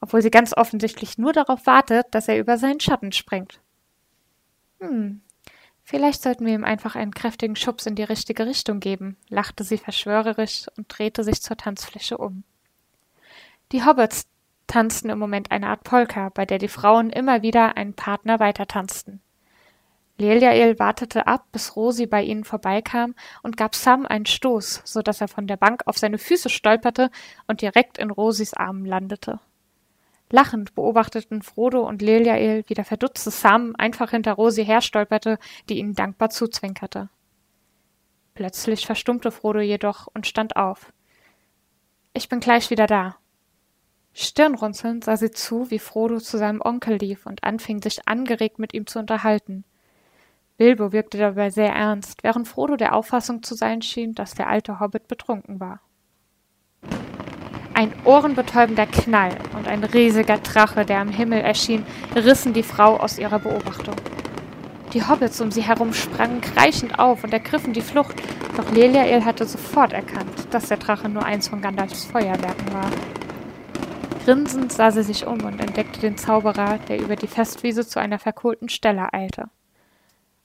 obwohl 0.00 0.22
sie 0.22 0.30
ganz 0.30 0.54
offensichtlich 0.56 1.18
nur 1.18 1.32
darauf 1.32 1.66
wartet, 1.66 2.06
dass 2.12 2.28
er 2.28 2.38
über 2.38 2.58
seinen 2.58 2.78
Schatten 2.78 3.10
springt. 3.10 3.60
Hm, 4.78 5.22
vielleicht 5.92 6.22
sollten 6.22 6.46
wir 6.46 6.54
ihm 6.54 6.64
einfach 6.64 6.96
einen 6.96 7.12
kräftigen 7.12 7.54
Schubs 7.54 7.84
in 7.84 7.94
die 7.94 8.02
richtige 8.02 8.46
Richtung 8.46 8.80
geben, 8.80 9.18
lachte 9.28 9.62
sie 9.62 9.76
verschwörerisch 9.76 10.66
und 10.78 10.86
drehte 10.88 11.22
sich 11.22 11.42
zur 11.42 11.58
Tanzfläche 11.58 12.16
um. 12.16 12.44
Die 13.72 13.84
Hobbits 13.84 14.26
tanzten 14.66 15.10
im 15.10 15.18
Moment 15.18 15.50
eine 15.50 15.66
Art 15.66 15.84
Polka, 15.84 16.30
bei 16.30 16.46
der 16.46 16.56
die 16.56 16.68
Frauen 16.68 17.10
immer 17.10 17.42
wieder 17.42 17.76
einen 17.76 17.92
Partner 17.92 18.40
weiter 18.40 18.66
tanzten. 18.66 19.20
Leliael 20.16 20.78
wartete 20.78 21.26
ab, 21.26 21.44
bis 21.52 21.76
Rosi 21.76 22.06
bei 22.06 22.22
ihnen 22.22 22.44
vorbeikam 22.44 23.14
und 23.42 23.58
gab 23.58 23.74
Sam 23.74 24.06
einen 24.06 24.24
Stoß, 24.24 24.80
so 24.86 25.02
dass 25.02 25.20
er 25.20 25.28
von 25.28 25.46
der 25.46 25.58
Bank 25.58 25.82
auf 25.84 25.98
seine 25.98 26.16
Füße 26.16 26.48
stolperte 26.48 27.10
und 27.46 27.60
direkt 27.60 27.98
in 27.98 28.10
Rosis 28.10 28.54
Armen 28.54 28.86
landete. 28.86 29.40
Lachend 30.32 30.74
beobachteten 30.74 31.42
Frodo 31.42 31.86
und 31.86 32.00
Leliael, 32.00 32.64
wie 32.66 32.72
der 32.72 32.86
verdutzte 32.86 33.30
Sam 33.30 33.74
einfach 33.76 34.12
hinter 34.12 34.32
Rosi 34.32 34.64
herstolperte, 34.64 35.38
die 35.68 35.78
ihnen 35.78 35.94
dankbar 35.94 36.30
zuzwinkerte. 36.30 37.10
Plötzlich 38.32 38.86
verstummte 38.86 39.30
Frodo 39.30 39.60
jedoch 39.60 40.08
und 40.14 40.26
stand 40.26 40.56
auf. 40.56 40.90
Ich 42.14 42.30
bin 42.30 42.40
gleich 42.40 42.70
wieder 42.70 42.86
da. 42.86 43.16
Stirnrunzelnd 44.14 45.04
sah 45.04 45.18
sie 45.18 45.32
zu, 45.32 45.70
wie 45.70 45.78
Frodo 45.78 46.18
zu 46.18 46.38
seinem 46.38 46.62
Onkel 46.62 46.96
lief 46.96 47.26
und 47.26 47.44
anfing, 47.44 47.82
sich 47.82 48.08
angeregt 48.08 48.58
mit 48.58 48.72
ihm 48.72 48.86
zu 48.86 48.98
unterhalten. 49.00 49.64
Bilbo 50.56 50.92
wirkte 50.92 51.18
dabei 51.18 51.50
sehr 51.50 51.74
ernst, 51.74 52.24
während 52.24 52.48
Frodo 52.48 52.76
der 52.76 52.94
Auffassung 52.94 53.42
zu 53.42 53.54
sein 53.54 53.82
schien, 53.82 54.14
dass 54.14 54.32
der 54.32 54.48
alte 54.48 54.80
Hobbit 54.80 55.08
betrunken 55.08 55.60
war. 55.60 55.82
Ein 57.74 57.92
ohrenbetäubender 58.04 58.86
Knall 58.86 59.36
und 59.56 59.66
ein 59.66 59.82
riesiger 59.82 60.38
Drache, 60.38 60.84
der 60.84 61.00
am 61.00 61.08
Himmel 61.08 61.40
erschien, 61.40 61.86
rissen 62.14 62.52
die 62.52 62.62
Frau 62.62 62.96
aus 62.98 63.18
ihrer 63.18 63.38
Beobachtung. 63.38 63.96
Die 64.92 65.06
Hobbits 65.06 65.40
um 65.40 65.50
sie 65.50 65.62
herum 65.62 65.94
sprangen 65.94 66.42
kreischend 66.42 66.98
auf 66.98 67.24
und 67.24 67.32
ergriffen 67.32 67.72
die 67.72 67.80
Flucht, 67.80 68.14
doch 68.56 68.70
Leliael 68.70 69.24
hatte 69.24 69.46
sofort 69.46 69.94
erkannt, 69.94 70.48
dass 70.50 70.68
der 70.68 70.76
Drache 70.76 71.08
nur 71.08 71.24
eins 71.24 71.48
von 71.48 71.62
Gandalfs 71.62 72.04
Feuerwerken 72.04 72.74
war. 72.74 72.90
Grinsend 74.24 74.70
sah 74.72 74.90
sie 74.90 75.02
sich 75.02 75.26
um 75.26 75.42
und 75.42 75.58
entdeckte 75.58 76.00
den 76.00 76.18
Zauberer, 76.18 76.78
der 76.88 77.00
über 77.00 77.16
die 77.16 77.26
Festwiese 77.26 77.86
zu 77.86 77.98
einer 77.98 78.18
verkohlten 78.18 78.68
Stelle 78.68 79.12
eilte. 79.14 79.48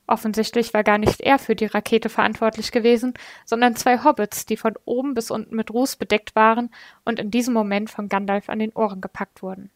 Offensichtlich 0.08 0.74
war 0.74 0.86
gar 0.86 0.98
nicht 0.98 1.20
er 1.20 1.38
für 1.38 1.56
die 1.56 1.66
Rakete 1.66 2.08
verantwortlich 2.08 2.72
gewesen, 2.72 3.14
sondern 3.46 3.76
zwei 3.76 4.04
Hobbits, 4.04 4.46
die 4.46 4.56
von 4.56 4.74
oben 4.86 5.14
bis 5.14 5.30
unten 5.30 5.56
mit 5.56 5.72
Ruß 5.72 5.98
bedeckt 5.98 6.34
waren 6.34 6.70
und 7.04 7.20
in 7.20 7.30
diesem 7.30 7.54
Moment 7.54 7.90
von 7.90 8.08
Gandalf 8.08 8.50
an 8.50 8.60
den 8.60 8.72
Ohren 8.72 9.02
gepackt 9.02 9.44
wurden. 9.44 9.70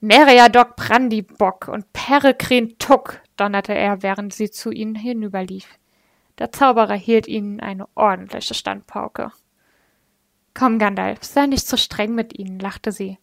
Meriadoc 0.00 0.76
Brandybock 0.76 1.68
und 1.68 1.90
Peregrin 1.94 2.76
Tuck, 2.78 3.22
donnerte 3.36 3.72
er, 3.72 4.02
während 4.02 4.34
sie 4.34 4.50
zu 4.50 4.70
ihnen 4.70 4.94
hinüberlief. 4.94 5.78
Der 6.38 6.52
Zauberer 6.52 6.94
hielt 6.94 7.28
ihnen 7.28 7.60
eine 7.60 7.86
ordentliche 7.94 8.52
Standpauke. 8.52 9.32
Komm, 10.54 10.78
Gandalf, 10.78 11.22
sei 11.22 11.46
nicht 11.46 11.66
so 11.66 11.76
streng 11.78 12.14
mit 12.14 12.38
ihnen, 12.38 12.58
lachte 12.58 12.92
sie. 12.92 13.18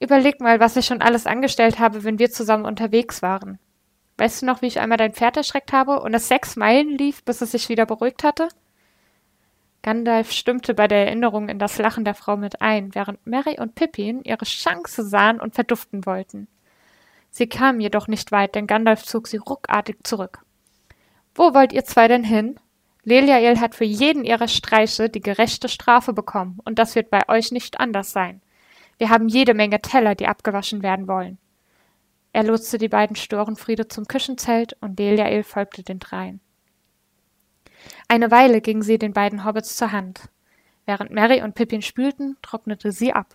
Überleg 0.00 0.40
mal, 0.40 0.60
was 0.60 0.76
ich 0.76 0.86
schon 0.86 1.02
alles 1.02 1.26
angestellt 1.26 1.78
habe, 1.78 2.04
wenn 2.04 2.18
wir 2.18 2.30
zusammen 2.30 2.64
unterwegs 2.64 3.20
waren. 3.20 3.58
Weißt 4.18 4.42
du 4.42 4.46
noch, 4.46 4.62
wie 4.62 4.66
ich 4.66 4.80
einmal 4.80 4.98
dein 4.98 5.14
Pferd 5.14 5.36
erschreckt 5.36 5.72
habe 5.72 6.00
und 6.00 6.12
es 6.12 6.26
sechs 6.26 6.56
Meilen 6.56 6.98
lief, 6.98 7.22
bis 7.24 7.40
es 7.40 7.52
sich 7.52 7.68
wieder 7.68 7.86
beruhigt 7.86 8.24
hatte? 8.24 8.48
Gandalf 9.82 10.32
stimmte 10.32 10.74
bei 10.74 10.88
der 10.88 11.06
Erinnerung 11.06 11.48
in 11.48 11.60
das 11.60 11.78
Lachen 11.78 12.04
der 12.04 12.14
Frau 12.14 12.36
mit 12.36 12.60
ein, 12.60 12.96
während 12.96 13.24
Mary 13.24 13.60
und 13.60 13.76
Pippin 13.76 14.22
ihre 14.24 14.44
Chance 14.44 15.04
sahen 15.04 15.40
und 15.40 15.54
verduften 15.54 16.04
wollten. 16.04 16.48
Sie 17.30 17.48
kamen 17.48 17.80
jedoch 17.80 18.08
nicht 18.08 18.32
weit, 18.32 18.56
denn 18.56 18.66
Gandalf 18.66 19.04
zog 19.04 19.28
sie 19.28 19.36
ruckartig 19.36 19.98
zurück. 20.02 20.40
Wo 21.34 21.54
wollt 21.54 21.72
ihr 21.72 21.84
zwei 21.84 22.08
denn 22.08 22.24
hin? 22.24 22.58
Leliael 23.04 23.60
hat 23.60 23.76
für 23.76 23.84
jeden 23.84 24.24
ihrer 24.24 24.48
Streiche 24.48 25.08
die 25.08 25.20
gerechte 25.20 25.68
Strafe 25.68 26.12
bekommen, 26.12 26.58
und 26.64 26.80
das 26.80 26.96
wird 26.96 27.10
bei 27.10 27.28
euch 27.28 27.52
nicht 27.52 27.78
anders 27.78 28.10
sein. 28.10 28.42
Wir 28.98 29.10
haben 29.10 29.28
jede 29.28 29.54
Menge 29.54 29.80
Teller, 29.80 30.16
die 30.16 30.26
abgewaschen 30.26 30.82
werden 30.82 31.06
wollen. 31.06 31.38
Er 32.38 32.44
lotste 32.44 32.78
die 32.78 32.86
beiden 32.86 33.16
Störenfriede 33.16 33.88
zum 33.88 34.06
Küchenzelt 34.06 34.76
und 34.80 35.00
Deliael 35.00 35.42
folgte 35.42 35.82
den 35.82 35.98
dreien. 35.98 36.40
Eine 38.06 38.30
Weile 38.30 38.60
gingen 38.60 38.82
sie 38.82 38.96
den 38.96 39.12
beiden 39.12 39.44
Hobbits 39.44 39.74
zur 39.74 39.90
Hand. 39.90 40.28
Während 40.86 41.10
Mary 41.10 41.42
und 41.42 41.56
Pippin 41.56 41.82
spülten, 41.82 42.36
trocknete 42.40 42.92
sie 42.92 43.12
ab. 43.12 43.34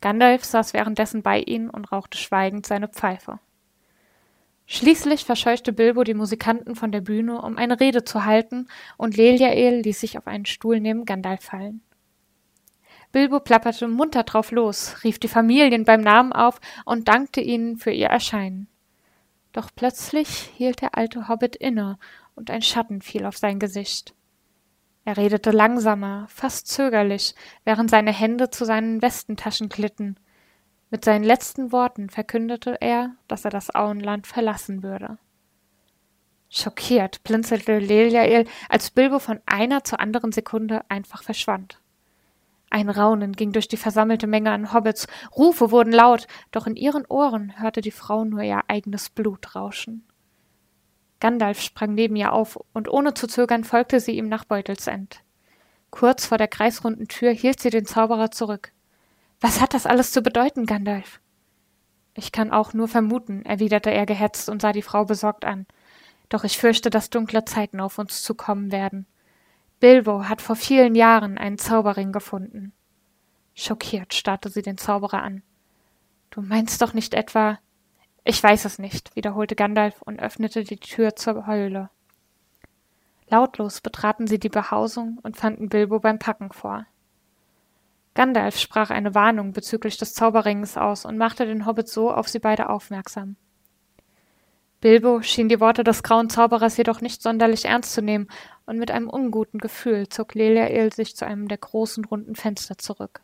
Gandalf 0.00 0.44
saß 0.44 0.72
währenddessen 0.72 1.24
bei 1.24 1.40
ihnen 1.40 1.68
und 1.68 1.90
rauchte 1.90 2.16
schweigend 2.16 2.64
seine 2.64 2.86
Pfeife. 2.86 3.40
Schließlich 4.66 5.24
verscheuchte 5.24 5.72
Bilbo 5.72 6.04
die 6.04 6.14
Musikanten 6.14 6.76
von 6.76 6.92
der 6.92 7.00
Bühne, 7.00 7.42
um 7.42 7.56
eine 7.56 7.80
Rede 7.80 8.04
zu 8.04 8.24
halten, 8.24 8.68
und 8.96 9.16
Leliael 9.16 9.80
ließ 9.80 9.98
sich 9.98 10.16
auf 10.16 10.28
einen 10.28 10.46
Stuhl 10.46 10.78
neben 10.78 11.06
Gandalf 11.06 11.42
fallen. 11.42 11.82
Bilbo 13.16 13.40
plapperte 13.40 13.88
munter 13.88 14.24
drauf 14.24 14.50
los, 14.50 15.02
rief 15.02 15.18
die 15.18 15.26
Familien 15.26 15.84
beim 15.86 16.02
Namen 16.02 16.34
auf 16.34 16.60
und 16.84 17.08
dankte 17.08 17.40
ihnen 17.40 17.78
für 17.78 17.90
ihr 17.90 18.08
Erscheinen. 18.08 18.68
Doch 19.52 19.70
plötzlich 19.74 20.28
hielt 20.28 20.82
der 20.82 20.98
alte 20.98 21.26
Hobbit 21.26 21.56
inne 21.56 21.98
und 22.34 22.50
ein 22.50 22.60
Schatten 22.60 23.00
fiel 23.00 23.24
auf 23.24 23.38
sein 23.38 23.58
Gesicht. 23.58 24.14
Er 25.06 25.16
redete 25.16 25.50
langsamer, 25.50 26.26
fast 26.28 26.68
zögerlich, 26.68 27.34
während 27.64 27.88
seine 27.88 28.12
Hände 28.12 28.50
zu 28.50 28.66
seinen 28.66 29.00
Westentaschen 29.00 29.70
glitten. 29.70 30.16
Mit 30.90 31.02
seinen 31.02 31.24
letzten 31.24 31.72
Worten 31.72 32.10
verkündete 32.10 32.76
er, 32.82 33.12
dass 33.28 33.46
er 33.46 33.50
das 33.50 33.74
Auenland 33.74 34.26
verlassen 34.26 34.82
würde. 34.82 35.16
Schockiert 36.50 37.24
blinzelte 37.24 37.78
Leliael, 37.78 38.44
als 38.68 38.90
Bilbo 38.90 39.20
von 39.20 39.40
einer 39.46 39.84
zur 39.84 40.00
anderen 40.00 40.32
Sekunde 40.32 40.82
einfach 40.90 41.22
verschwand. 41.22 41.80
Ein 42.70 42.88
Raunen 42.90 43.32
ging 43.32 43.52
durch 43.52 43.68
die 43.68 43.76
versammelte 43.76 44.26
Menge 44.26 44.50
an 44.50 44.72
Hobbits, 44.72 45.06
Rufe 45.36 45.70
wurden 45.70 45.92
laut, 45.92 46.26
doch 46.50 46.66
in 46.66 46.76
ihren 46.76 47.06
Ohren 47.06 47.60
hörte 47.60 47.80
die 47.80 47.90
Frau 47.90 48.24
nur 48.24 48.42
ihr 48.42 48.62
eigenes 48.68 49.08
Blut 49.08 49.54
rauschen. 49.54 50.04
Gandalf 51.20 51.60
sprang 51.60 51.94
neben 51.94 52.16
ihr 52.16 52.32
auf, 52.32 52.58
und 52.72 52.88
ohne 52.88 53.14
zu 53.14 53.26
zögern 53.26 53.64
folgte 53.64 54.00
sie 54.00 54.16
ihm 54.16 54.28
nach 54.28 54.44
Beutelsend. 54.44 55.22
Kurz 55.90 56.26
vor 56.26 56.38
der 56.38 56.48
kreisrunden 56.48 57.08
Tür 57.08 57.32
hielt 57.32 57.60
sie 57.60 57.70
den 57.70 57.86
Zauberer 57.86 58.30
zurück. 58.30 58.72
Was 59.40 59.60
hat 59.60 59.72
das 59.72 59.86
alles 59.86 60.12
zu 60.12 60.20
bedeuten, 60.20 60.66
Gandalf? 60.66 61.20
Ich 62.14 62.32
kann 62.32 62.50
auch 62.50 62.72
nur 62.72 62.88
vermuten, 62.88 63.44
erwiderte 63.44 63.90
er 63.90 64.06
gehetzt 64.06 64.48
und 64.48 64.62
sah 64.62 64.72
die 64.72 64.82
Frau 64.82 65.04
besorgt 65.04 65.44
an. 65.44 65.66
Doch 66.28 66.44
ich 66.44 66.58
fürchte, 66.58 66.90
dass 66.90 67.10
dunkle 67.10 67.44
Zeiten 67.44 67.80
auf 67.80 67.98
uns 67.98 68.22
zukommen 68.22 68.72
werden. 68.72 69.06
Bilbo 69.80 70.24
hat 70.24 70.40
vor 70.40 70.56
vielen 70.56 70.94
Jahren 70.94 71.36
einen 71.36 71.58
Zauberring 71.58 72.12
gefunden. 72.12 72.72
Schockiert 73.54 74.14
starrte 74.14 74.48
sie 74.48 74.62
den 74.62 74.78
Zauberer 74.78 75.22
an. 75.22 75.42
Du 76.30 76.40
meinst 76.40 76.80
doch 76.82 76.94
nicht 76.94 77.14
etwa. 77.14 77.58
Ich 78.24 78.42
weiß 78.42 78.64
es 78.64 78.78
nicht, 78.78 79.14
wiederholte 79.16 79.54
Gandalf 79.54 80.02
und 80.02 80.20
öffnete 80.20 80.64
die 80.64 80.78
Tür 80.78 81.14
zur 81.14 81.46
Höhle. 81.46 81.90
Lautlos 83.28 83.80
betraten 83.80 84.26
sie 84.26 84.38
die 84.38 84.48
Behausung 84.48 85.18
und 85.22 85.36
fanden 85.36 85.68
Bilbo 85.68 85.98
beim 85.98 86.18
Packen 86.18 86.52
vor. 86.52 86.86
Gandalf 88.14 88.58
sprach 88.58 88.90
eine 88.90 89.14
Warnung 89.14 89.52
bezüglich 89.52 89.98
des 89.98 90.14
Zauberrings 90.14 90.76
aus 90.76 91.04
und 91.04 91.18
machte 91.18 91.44
den 91.44 91.66
Hobbit 91.66 91.88
so 91.88 92.10
auf 92.10 92.28
sie 92.28 92.38
beide 92.38 92.70
aufmerksam. 92.70 93.36
Bilbo 94.80 95.22
schien 95.22 95.48
die 95.48 95.60
Worte 95.60 95.84
des 95.84 96.02
grauen 96.02 96.30
Zauberers 96.30 96.76
jedoch 96.76 97.00
nicht 97.00 97.22
sonderlich 97.22 97.64
ernst 97.64 97.92
zu 97.92 98.02
nehmen, 98.02 98.28
und 98.66 98.78
mit 98.78 98.90
einem 98.90 99.08
unguten 99.08 99.58
Gefühl 99.58 100.08
zog 100.08 100.34
Leliael 100.34 100.92
sich 100.92 101.16
zu 101.16 101.24
einem 101.24 101.48
der 101.48 101.58
großen 101.58 102.04
runden 102.04 102.34
Fenster 102.34 102.76
zurück. 102.76 103.20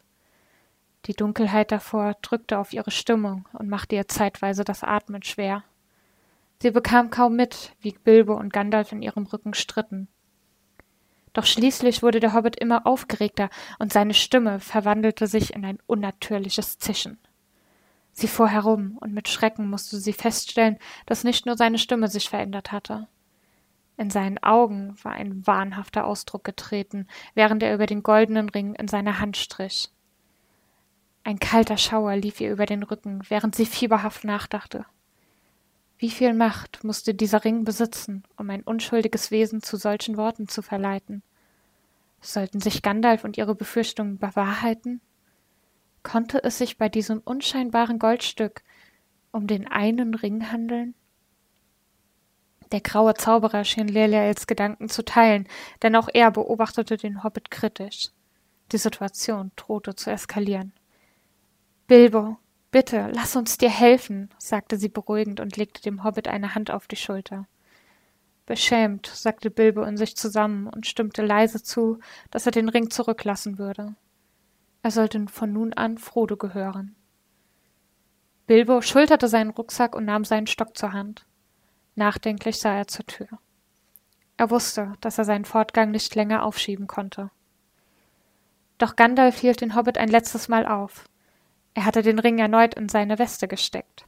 Die 1.06 1.14
Dunkelheit 1.14 1.72
davor 1.72 2.14
drückte 2.22 2.58
auf 2.58 2.72
ihre 2.72 2.92
Stimmung 2.92 3.48
und 3.52 3.68
machte 3.68 3.96
ihr 3.96 4.06
zeitweise 4.06 4.64
das 4.64 4.84
Atmen 4.84 5.22
schwer. 5.22 5.64
Sie 6.60 6.70
bekam 6.70 7.10
kaum 7.10 7.34
mit, 7.34 7.72
wie 7.80 7.96
Bilbo 8.04 8.34
und 8.34 8.52
Gandalf 8.52 8.92
in 8.92 9.02
ihrem 9.02 9.26
Rücken 9.26 9.52
stritten. 9.52 10.06
Doch 11.32 11.44
schließlich 11.44 12.02
wurde 12.02 12.20
der 12.20 12.34
Hobbit 12.34 12.56
immer 12.56 12.86
aufgeregter 12.86 13.50
und 13.80 13.92
seine 13.92 14.14
Stimme 14.14 14.60
verwandelte 14.60 15.26
sich 15.26 15.54
in 15.54 15.64
ein 15.64 15.78
unnatürliches 15.86 16.78
Zischen. 16.78 17.18
Sie 18.12 18.28
fuhr 18.28 18.48
herum, 18.48 18.98
und 19.00 19.14
mit 19.14 19.28
Schrecken 19.28 19.68
musste 19.70 19.98
sie 19.98 20.12
feststellen, 20.12 20.78
dass 21.06 21.24
nicht 21.24 21.46
nur 21.46 21.56
seine 21.56 21.78
Stimme 21.78 22.08
sich 22.08 22.28
verändert 22.28 22.70
hatte. 22.70 23.08
In 24.02 24.10
seinen 24.10 24.42
Augen 24.42 24.96
war 25.04 25.12
ein 25.12 25.46
wahnhafter 25.46 26.04
Ausdruck 26.04 26.42
getreten, 26.42 27.06
während 27.34 27.62
er 27.62 27.72
über 27.72 27.86
den 27.86 28.02
goldenen 28.02 28.48
Ring 28.48 28.74
in 28.74 28.88
seiner 28.88 29.20
Hand 29.20 29.36
strich. 29.36 29.92
Ein 31.22 31.38
kalter 31.38 31.76
Schauer 31.76 32.16
lief 32.16 32.40
ihr 32.40 32.50
über 32.50 32.66
den 32.66 32.82
Rücken, 32.82 33.22
während 33.28 33.54
sie 33.54 33.64
fieberhaft 33.64 34.24
nachdachte. 34.24 34.86
Wie 35.98 36.10
viel 36.10 36.34
Macht 36.34 36.82
musste 36.82 37.14
dieser 37.14 37.44
Ring 37.44 37.62
besitzen, 37.62 38.24
um 38.36 38.50
ein 38.50 38.64
unschuldiges 38.64 39.30
Wesen 39.30 39.62
zu 39.62 39.76
solchen 39.76 40.16
Worten 40.16 40.48
zu 40.48 40.62
verleiten? 40.62 41.22
Sollten 42.20 42.58
sich 42.58 42.82
Gandalf 42.82 43.22
und 43.22 43.38
ihre 43.38 43.54
Befürchtungen 43.54 44.18
bewahrheiten? 44.18 45.00
Konnte 46.02 46.42
es 46.42 46.58
sich 46.58 46.76
bei 46.76 46.88
diesem 46.88 47.20
unscheinbaren 47.20 48.00
Goldstück 48.00 48.64
um 49.30 49.46
den 49.46 49.68
einen 49.68 50.14
Ring 50.14 50.50
handeln? 50.50 50.96
Der 52.72 52.80
graue 52.80 53.12
Zauberer 53.12 53.64
schien 53.64 53.86
Leliaels 53.86 54.46
Gedanken 54.46 54.88
zu 54.88 55.04
teilen, 55.04 55.46
denn 55.82 55.94
auch 55.94 56.08
er 56.12 56.30
beobachtete 56.30 56.96
den 56.96 57.22
Hobbit 57.22 57.50
kritisch. 57.50 58.08
Die 58.72 58.78
Situation 58.78 59.52
drohte 59.56 59.94
zu 59.94 60.10
eskalieren. 60.10 60.72
Bilbo, 61.86 62.38
bitte, 62.70 63.10
lass 63.14 63.36
uns 63.36 63.58
dir 63.58 63.68
helfen, 63.68 64.30
sagte 64.38 64.78
sie 64.78 64.88
beruhigend 64.88 65.40
und 65.40 65.58
legte 65.58 65.82
dem 65.82 66.02
Hobbit 66.02 66.28
eine 66.28 66.54
Hand 66.54 66.70
auf 66.70 66.88
die 66.88 66.96
Schulter. 66.96 67.46
Beschämt 68.46 69.06
sagte 69.06 69.50
Bilbo 69.50 69.82
in 69.82 69.98
sich 69.98 70.16
zusammen 70.16 70.66
und 70.66 70.86
stimmte 70.86 71.24
leise 71.24 71.62
zu, 71.62 71.98
dass 72.30 72.46
er 72.46 72.52
den 72.52 72.70
Ring 72.70 72.90
zurücklassen 72.90 73.58
würde. 73.58 73.94
Er 74.82 74.90
sollte 74.90 75.26
von 75.28 75.52
nun 75.52 75.74
an 75.74 75.98
Frodo 75.98 76.38
gehören. 76.38 76.96
Bilbo 78.46 78.80
schulterte 78.80 79.28
seinen 79.28 79.50
Rucksack 79.50 79.94
und 79.94 80.06
nahm 80.06 80.24
seinen 80.24 80.46
Stock 80.46 80.76
zur 80.76 80.92
Hand. 80.92 81.26
Nachdenklich 81.94 82.58
sah 82.58 82.74
er 82.74 82.86
zur 82.86 83.06
Tür. 83.06 83.28
Er 84.36 84.50
wusste, 84.50 84.94
dass 85.00 85.18
er 85.18 85.24
seinen 85.24 85.44
Fortgang 85.44 85.90
nicht 85.90 86.14
länger 86.14 86.44
aufschieben 86.44 86.86
konnte. 86.86 87.30
Doch 88.78 88.96
Gandalf 88.96 89.38
hielt 89.38 89.60
den 89.60 89.76
Hobbit 89.76 89.98
ein 89.98 90.08
letztes 90.08 90.48
Mal 90.48 90.66
auf. 90.66 91.04
Er 91.74 91.84
hatte 91.84 92.02
den 92.02 92.18
Ring 92.18 92.38
erneut 92.38 92.74
in 92.74 92.88
seine 92.88 93.18
Weste 93.18 93.46
gesteckt. 93.46 94.06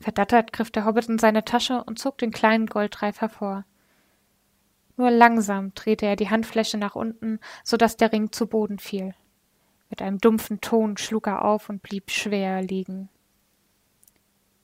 Verdattert 0.00 0.52
griff 0.52 0.70
der 0.70 0.84
Hobbit 0.86 1.08
in 1.08 1.18
seine 1.18 1.44
Tasche 1.44 1.84
und 1.84 1.98
zog 1.98 2.18
den 2.18 2.30
kleinen 2.30 2.66
Goldreif 2.66 3.20
hervor. 3.20 3.64
Nur 4.96 5.10
langsam 5.10 5.72
drehte 5.74 6.06
er 6.06 6.16
die 6.16 6.30
Handfläche 6.30 6.78
nach 6.78 6.94
unten, 6.94 7.38
so 7.64 7.76
dass 7.76 7.96
der 7.96 8.12
Ring 8.12 8.32
zu 8.32 8.46
Boden 8.46 8.78
fiel. 8.78 9.14
Mit 9.88 10.02
einem 10.02 10.18
dumpfen 10.18 10.60
Ton 10.60 10.96
schlug 10.96 11.26
er 11.26 11.44
auf 11.44 11.68
und 11.68 11.82
blieb 11.82 12.10
schwer 12.10 12.62
liegen. 12.62 13.08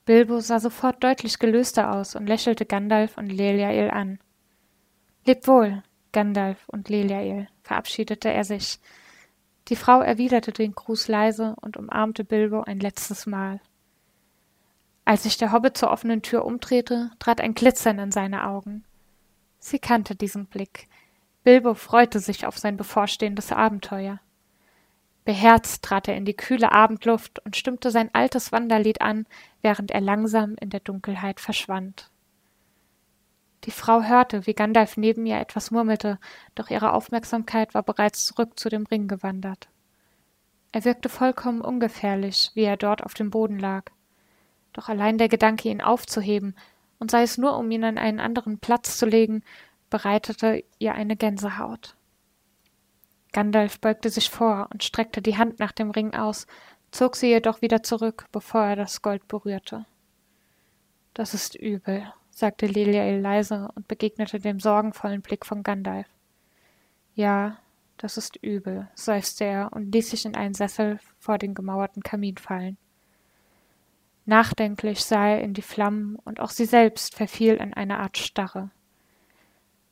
Bilbo 0.07 0.39
sah 0.39 0.61
sofort 0.61 1.03
deutlich 1.03 1.37
gelöster 1.37 1.91
aus 1.91 2.15
und 2.15 2.27
lächelte 2.27 2.65
Gandalf 2.65 3.17
und 3.17 3.27
Leliael 3.27 3.91
an. 3.91 4.19
Leb 5.25 5.45
wohl, 5.47 5.83
Gandalf 6.13 6.69
und 6.69 6.87
Leliael, 6.87 7.49
verabschiedete 7.61 8.31
er 8.31 8.45
sich. 8.45 8.79
Die 9.67 9.75
Frau 9.75 9.99
erwiderte 9.99 10.53
den 10.53 10.73
Gruß 10.73 11.09
leise 11.09 11.57
und 11.59 11.75
umarmte 11.75 12.23
Bilbo 12.23 12.61
ein 12.61 12.79
letztes 12.79 13.25
Mal. 13.25 13.59
Als 15.03 15.23
sich 15.23 15.35
der 15.35 15.51
Hobbit 15.51 15.77
zur 15.77 15.91
offenen 15.91 16.21
Tür 16.21 16.45
umdrehte, 16.45 17.11
trat 17.19 17.41
ein 17.41 17.53
Glitzern 17.53 17.99
in 17.99 18.13
seine 18.13 18.47
Augen. 18.47 18.85
Sie 19.59 19.77
kannte 19.77 20.15
diesen 20.15 20.45
Blick. 20.45 20.87
Bilbo 21.43 21.73
freute 21.73 22.21
sich 22.21 22.45
auf 22.45 22.57
sein 22.57 22.77
bevorstehendes 22.77 23.51
Abenteuer. 23.51 24.21
Beherzt 25.27 25.83
trat 25.83 26.07
er 26.07 26.15
in 26.15 26.23
die 26.23 26.37
kühle 26.37 26.71
Abendluft 26.71 27.39
und 27.43 27.57
stimmte 27.57 27.91
sein 27.91 28.09
altes 28.13 28.53
Wanderlied 28.53 29.01
an, 29.01 29.25
während 29.61 29.91
er 29.91 29.99
langsam 29.99 30.55
in 30.61 30.69
der 30.69 30.79
Dunkelheit 30.79 31.41
verschwand. 31.41 32.09
Die 33.65 33.71
Frau 33.71 34.03
hörte, 34.03 34.47
wie 34.47 34.53
Gandalf 34.53 34.95
neben 34.95 35.25
ihr 35.25 35.37
etwas 35.37 35.69
murmelte, 35.69 36.17
doch 36.55 36.69
ihre 36.69 36.93
Aufmerksamkeit 36.93 37.73
war 37.73 37.83
bereits 37.83 38.25
zurück 38.25 38.57
zu 38.57 38.69
dem 38.69 38.85
Ring 38.85 39.09
gewandert. 39.09 39.67
Er 40.71 40.85
wirkte 40.85 41.09
vollkommen 41.09 41.59
ungefährlich, 41.59 42.51
wie 42.53 42.63
er 42.63 42.77
dort 42.77 43.03
auf 43.03 43.13
dem 43.13 43.29
Boden 43.29 43.59
lag. 43.59 43.83
Doch 44.71 44.87
allein 44.87 45.17
der 45.17 45.27
Gedanke, 45.27 45.67
ihn 45.67 45.81
aufzuheben, 45.81 46.55
und 46.99 47.11
sei 47.11 47.23
es 47.23 47.37
nur, 47.37 47.57
um 47.57 47.69
ihn 47.69 47.83
an 47.83 47.97
einen 47.97 48.21
anderen 48.21 48.59
Platz 48.59 48.97
zu 48.97 49.05
legen, 49.05 49.43
bereitete 49.89 50.63
ihr 50.79 50.95
eine 50.95 51.17
Gänsehaut. 51.17 51.96
Gandalf 53.37 53.79
beugte 53.79 54.09
sich 54.09 54.31
vor 54.31 54.67
und 54.73 54.83
streckte 54.83 55.21
die 55.21 55.37
Hand 55.37 55.59
nach 55.59 55.71
dem 55.71 55.91
Ring 55.91 56.15
aus, 56.15 56.47
zog 56.89 57.15
sie 57.15 57.27
jedoch 57.27 57.61
wieder 57.61 57.83
zurück, 57.83 58.25
bevor 58.31 58.63
er 58.63 58.75
das 58.75 59.03
Gold 59.03 59.27
berührte. 59.27 59.85
Das 61.13 61.35
ist 61.35 61.53
übel, 61.53 62.11
sagte 62.31 62.65
Liliael 62.65 63.21
leise 63.21 63.69
und 63.75 63.87
begegnete 63.87 64.39
dem 64.39 64.59
sorgenvollen 64.59 65.21
Blick 65.21 65.45
von 65.45 65.61
Gandalf. 65.61 66.07
Ja, 67.13 67.59
das 67.97 68.17
ist 68.17 68.37
übel, 68.37 68.87
seufzte 68.95 69.43
er 69.43 69.71
und 69.71 69.91
ließ 69.91 70.09
sich 70.09 70.25
in 70.25 70.35
einen 70.35 70.55
Sessel 70.55 70.99
vor 71.19 71.37
den 71.37 71.53
gemauerten 71.53 72.01
Kamin 72.01 72.37
fallen. 72.37 72.75
Nachdenklich 74.25 75.05
sah 75.05 75.27
er 75.27 75.41
in 75.43 75.53
die 75.53 75.61
Flammen, 75.61 76.15
und 76.25 76.39
auch 76.39 76.49
sie 76.49 76.65
selbst 76.65 77.13
verfiel 77.13 77.53
in 77.53 77.75
eine 77.75 77.99
Art 77.99 78.17
Starre. 78.17 78.71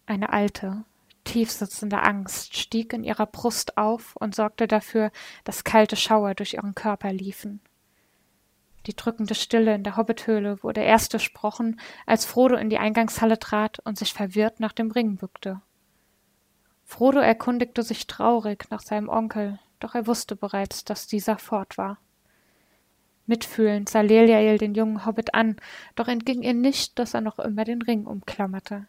Eine 0.08 0.34
alte, 0.34 0.84
tiefsitzende 1.26 2.02
Angst 2.02 2.56
stieg 2.56 2.94
in 2.94 3.04
ihrer 3.04 3.26
Brust 3.26 3.78
auf 3.78 4.16
und 4.16 4.34
sorgte 4.34 4.68
dafür, 4.68 5.12
dass 5.44 5.66
kalte 5.66 5.98
Schauer 5.98 6.34
durch 6.36 6.54
ihren 6.54 6.74
Körper 6.74 7.12
liefen. 7.12 7.60
Die 8.86 8.96
drückende 8.96 9.36
Stille 9.36 9.76
in 9.76 9.84
der 9.84 9.98
Hobbithöhle 9.98 10.62
wurde 10.64 10.82
erst 10.82 11.14
durchbrochen, 11.14 11.80
als 12.06 12.24
Frodo 12.24 12.56
in 12.56 12.70
die 12.70 12.78
Eingangshalle 12.78 13.40
trat 13.40 13.80
und 13.80 13.98
sich 13.98 14.14
verwirrt 14.14 14.60
nach 14.60 14.72
dem 14.72 14.92
Ring 14.92 15.18
bückte. 15.18 15.62
Frodo 16.86 17.20
erkundigte 17.20 17.82
sich 17.82 18.06
traurig 18.06 18.66
nach 18.70 18.82
seinem 18.82 19.10
Onkel, 19.10 19.60
doch 19.80 19.96
er 19.96 20.06
wusste 20.06 20.36
bereits, 20.36 20.86
dass 20.86 21.08
dieser 21.08 21.40
fort 21.40 21.78
war. 21.78 21.98
Mitfühlend 23.26 23.90
sah 23.90 24.02
Leliael 24.02 24.60
den 24.60 24.76
jungen 24.76 25.04
Hobbit 25.06 25.34
an, 25.34 25.56
doch 25.96 26.08
entging 26.08 26.44
ihr 26.44 26.54
nicht, 26.54 27.00
dass 27.00 27.16
er 27.16 27.22
noch 27.22 27.40
immer 27.40 27.64
den 27.64 27.82
Ring 27.82 28.06
umklammerte. 28.06 28.86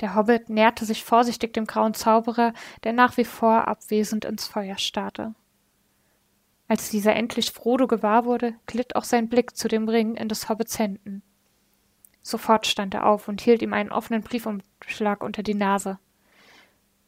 Der 0.00 0.14
Hobbit 0.14 0.50
näherte 0.50 0.84
sich 0.84 1.04
vorsichtig 1.04 1.54
dem 1.54 1.66
grauen 1.66 1.94
Zauberer, 1.94 2.52
der 2.84 2.92
nach 2.92 3.16
wie 3.16 3.24
vor 3.24 3.66
abwesend 3.66 4.24
ins 4.24 4.46
Feuer 4.46 4.76
starrte. 4.76 5.34
Als 6.68 6.90
dieser 6.90 7.14
endlich 7.14 7.52
Frodo 7.52 7.86
gewahr 7.86 8.24
wurde, 8.24 8.54
glitt 8.66 8.96
auch 8.96 9.04
sein 9.04 9.28
Blick 9.28 9.56
zu 9.56 9.68
dem 9.68 9.88
Ring 9.88 10.16
in 10.16 10.28
des 10.28 10.48
Hobbits 10.48 10.78
Händen. 10.78 11.22
Sofort 12.22 12.66
stand 12.66 12.92
er 12.94 13.06
auf 13.06 13.28
und 13.28 13.40
hielt 13.40 13.62
ihm 13.62 13.72
einen 13.72 13.92
offenen 13.92 14.22
Briefumschlag 14.22 15.22
unter 15.22 15.44
die 15.44 15.54
Nase. 15.54 15.98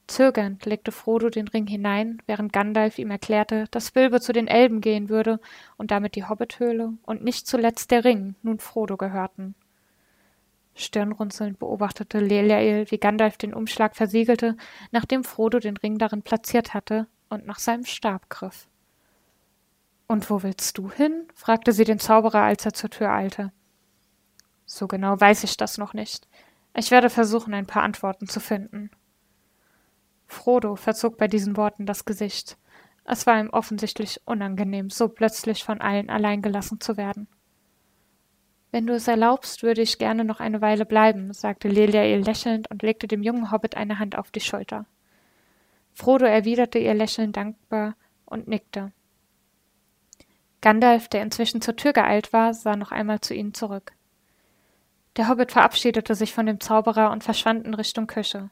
Zögernd 0.07 0.65
legte 0.65 0.93
Frodo 0.93 1.29
den 1.29 1.49
Ring 1.49 1.67
hinein, 1.67 2.23
während 2.27 2.53
Gandalf 2.53 2.99
ihm 2.99 3.11
erklärte, 3.11 3.67
dass 3.71 3.91
Bilbo 3.91 4.21
zu 4.21 4.33
den 4.33 4.47
Elben 4.47 4.81
gehen 4.81 5.09
würde 5.09 5.39
und 5.77 5.91
damit 5.91 6.15
die 6.15 6.25
Hobbithöhle 6.25 6.95
und 7.03 7.25
nicht 7.25 7.47
zuletzt 7.47 7.91
der 7.91 8.05
Ring 8.05 8.37
nun 8.43 8.59
Frodo 8.59 8.97
gehörten. 8.97 9.55
Stirnrunzelnd 10.81 11.59
beobachtete 11.59 12.21
Leliael, 12.21 12.91
wie 12.91 12.99
Gandalf 12.99 13.37
den 13.37 13.55
Umschlag 13.55 13.97
versiegelte, 13.97 14.57
nachdem 14.91 15.25
Frodo 15.25 15.59
den 15.59 15.77
Ring 15.77 15.99
darin 15.99 16.23
platziert 16.23 16.75
hatte 16.75 17.07
und 17.29 17.47
nach 17.47 17.59
seinem 17.59 17.85
Stab 17.85 18.31
griff. 18.31 18.69
Und 20.07 20.31
wo 20.31 20.43
willst 20.43 20.79
du 20.79 20.91
hin? 20.91 21.29
fragte 21.35 21.73
sie 21.73 21.85
den 21.85 21.99
Zauberer, 21.99 22.43
als 22.43 22.65
er 22.65 22.73
zur 22.73 22.91
Tür 22.91 23.11
eilte. 23.11 23.53
So 24.65 24.89
genau 24.89 25.21
weiß 25.21 25.45
ich 25.45 25.57
das 25.57 25.79
noch 25.79 25.93
nicht. 25.93 26.29
Ich 26.75 26.91
werde 26.91 27.11
versuchen, 27.11 27.55
ein 27.55 27.67
paar 27.67 27.83
Antworten 27.83 28.27
zu 28.27 28.41
finden. 28.41 28.91
Frodo 30.27 30.77
verzog 30.77 31.19
bei 31.19 31.27
diesen 31.27 31.57
Worten 31.57 31.87
das 31.87 32.05
Gesicht. 32.05 32.57
Es 33.05 33.27
war 33.27 33.41
ihm 33.41 33.51
offensichtlich 33.51 34.21
unangenehm, 34.27 34.91
so 34.91 35.09
plötzlich 35.09 35.65
von 35.65 35.81
allen 35.81 36.11
allein 36.11 36.43
gelassen 36.43 36.81
zu 36.81 36.97
werden. 36.97 37.27
Wenn 38.71 38.87
du 38.87 38.95
es 38.95 39.09
erlaubst, 39.09 39.63
würde 39.63 39.81
ich 39.81 39.99
gerne 39.99 40.25
noch 40.25 40.41
eine 40.41 40.61
Weile 40.61 40.85
bleiben, 40.85 41.33
sagte 41.33 41.69
Leliael 41.69 42.21
lächelnd 42.21 42.71
und 42.71 42.83
legte 42.83 43.09
dem 43.09 43.23
jungen 43.23 43.51
Hobbit 43.51 43.77
eine 43.77 43.99
Hand 43.99 44.17
auf 44.17 44.31
die 44.31 44.41
Schulter. 44.41 44.85
Frodo 45.95 46.27
erwiderte 46.27 46.79
ihr 46.79 46.95
Lächeln 46.95 47.33
dankbar 47.33 47.97
und 48.27 48.47
nickte. 48.47 48.93
Gandalf, 50.61 51.09
der 51.09 51.23
inzwischen 51.23 51.63
zur 51.63 51.77
Tür 51.77 51.93
geeilt 51.93 52.33
war, 52.33 52.53
sah 52.53 52.77
noch 52.77 52.93
einmal 52.93 53.21
zu 53.21 53.35
ihnen 53.35 53.55
zurück. 53.55 53.93
Der 55.17 55.29
Hobbit 55.29 55.53
verabschiedete 55.53 56.15
sich 56.15 56.35
von 56.35 56.47
dem 56.47 56.61
Zauberer 56.61 57.11
und 57.11 57.25
verschwand 57.25 57.67
in 57.67 57.75
Richtung 57.75 58.07
Küche. 58.07 58.51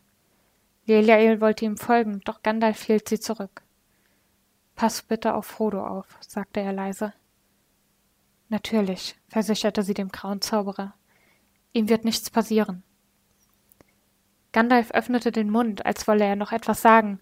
Leliael 0.87 1.41
wollte 1.41 1.65
ihm 1.65 1.77
folgen, 1.77 2.21
doch 2.25 2.43
Gandalf 2.43 2.83
hielt 2.83 3.09
sie 3.09 3.21
zurück. 3.21 3.63
Pass 4.77 5.03
bitte 5.03 5.35
auf 5.35 5.47
Frodo 5.47 5.85
auf, 5.85 6.17
sagte 6.21 6.61
er 6.61 6.73
leise. 6.73 7.13
Natürlich, 8.49 9.17
versicherte 9.29 9.83
sie 9.83 9.95
dem 9.95 10.11
grauen 10.11 10.41
Zauberer. 10.41 10.95
Ihm 11.73 11.89
wird 11.89 12.05
nichts 12.05 12.31
passieren. 12.31 12.83
Gandalf 14.53 14.91
öffnete 14.93 15.33
den 15.33 15.51
Mund, 15.51 15.85
als 15.85 16.09
wolle 16.09 16.25
er 16.25 16.37
noch 16.37 16.53
etwas 16.53 16.81
sagen, 16.81 17.21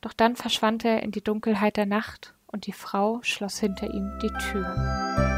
doch 0.00 0.12
dann 0.12 0.36
verschwand 0.36 0.84
er 0.84 1.02
in 1.02 1.10
die 1.10 1.24
Dunkelheit 1.24 1.76
der 1.76 1.86
Nacht, 1.86 2.34
und 2.46 2.66
die 2.66 2.72
Frau 2.72 3.20
schloss 3.22 3.58
hinter 3.58 3.92
ihm 3.92 4.18
die 4.22 4.32
Tür. 4.50 5.35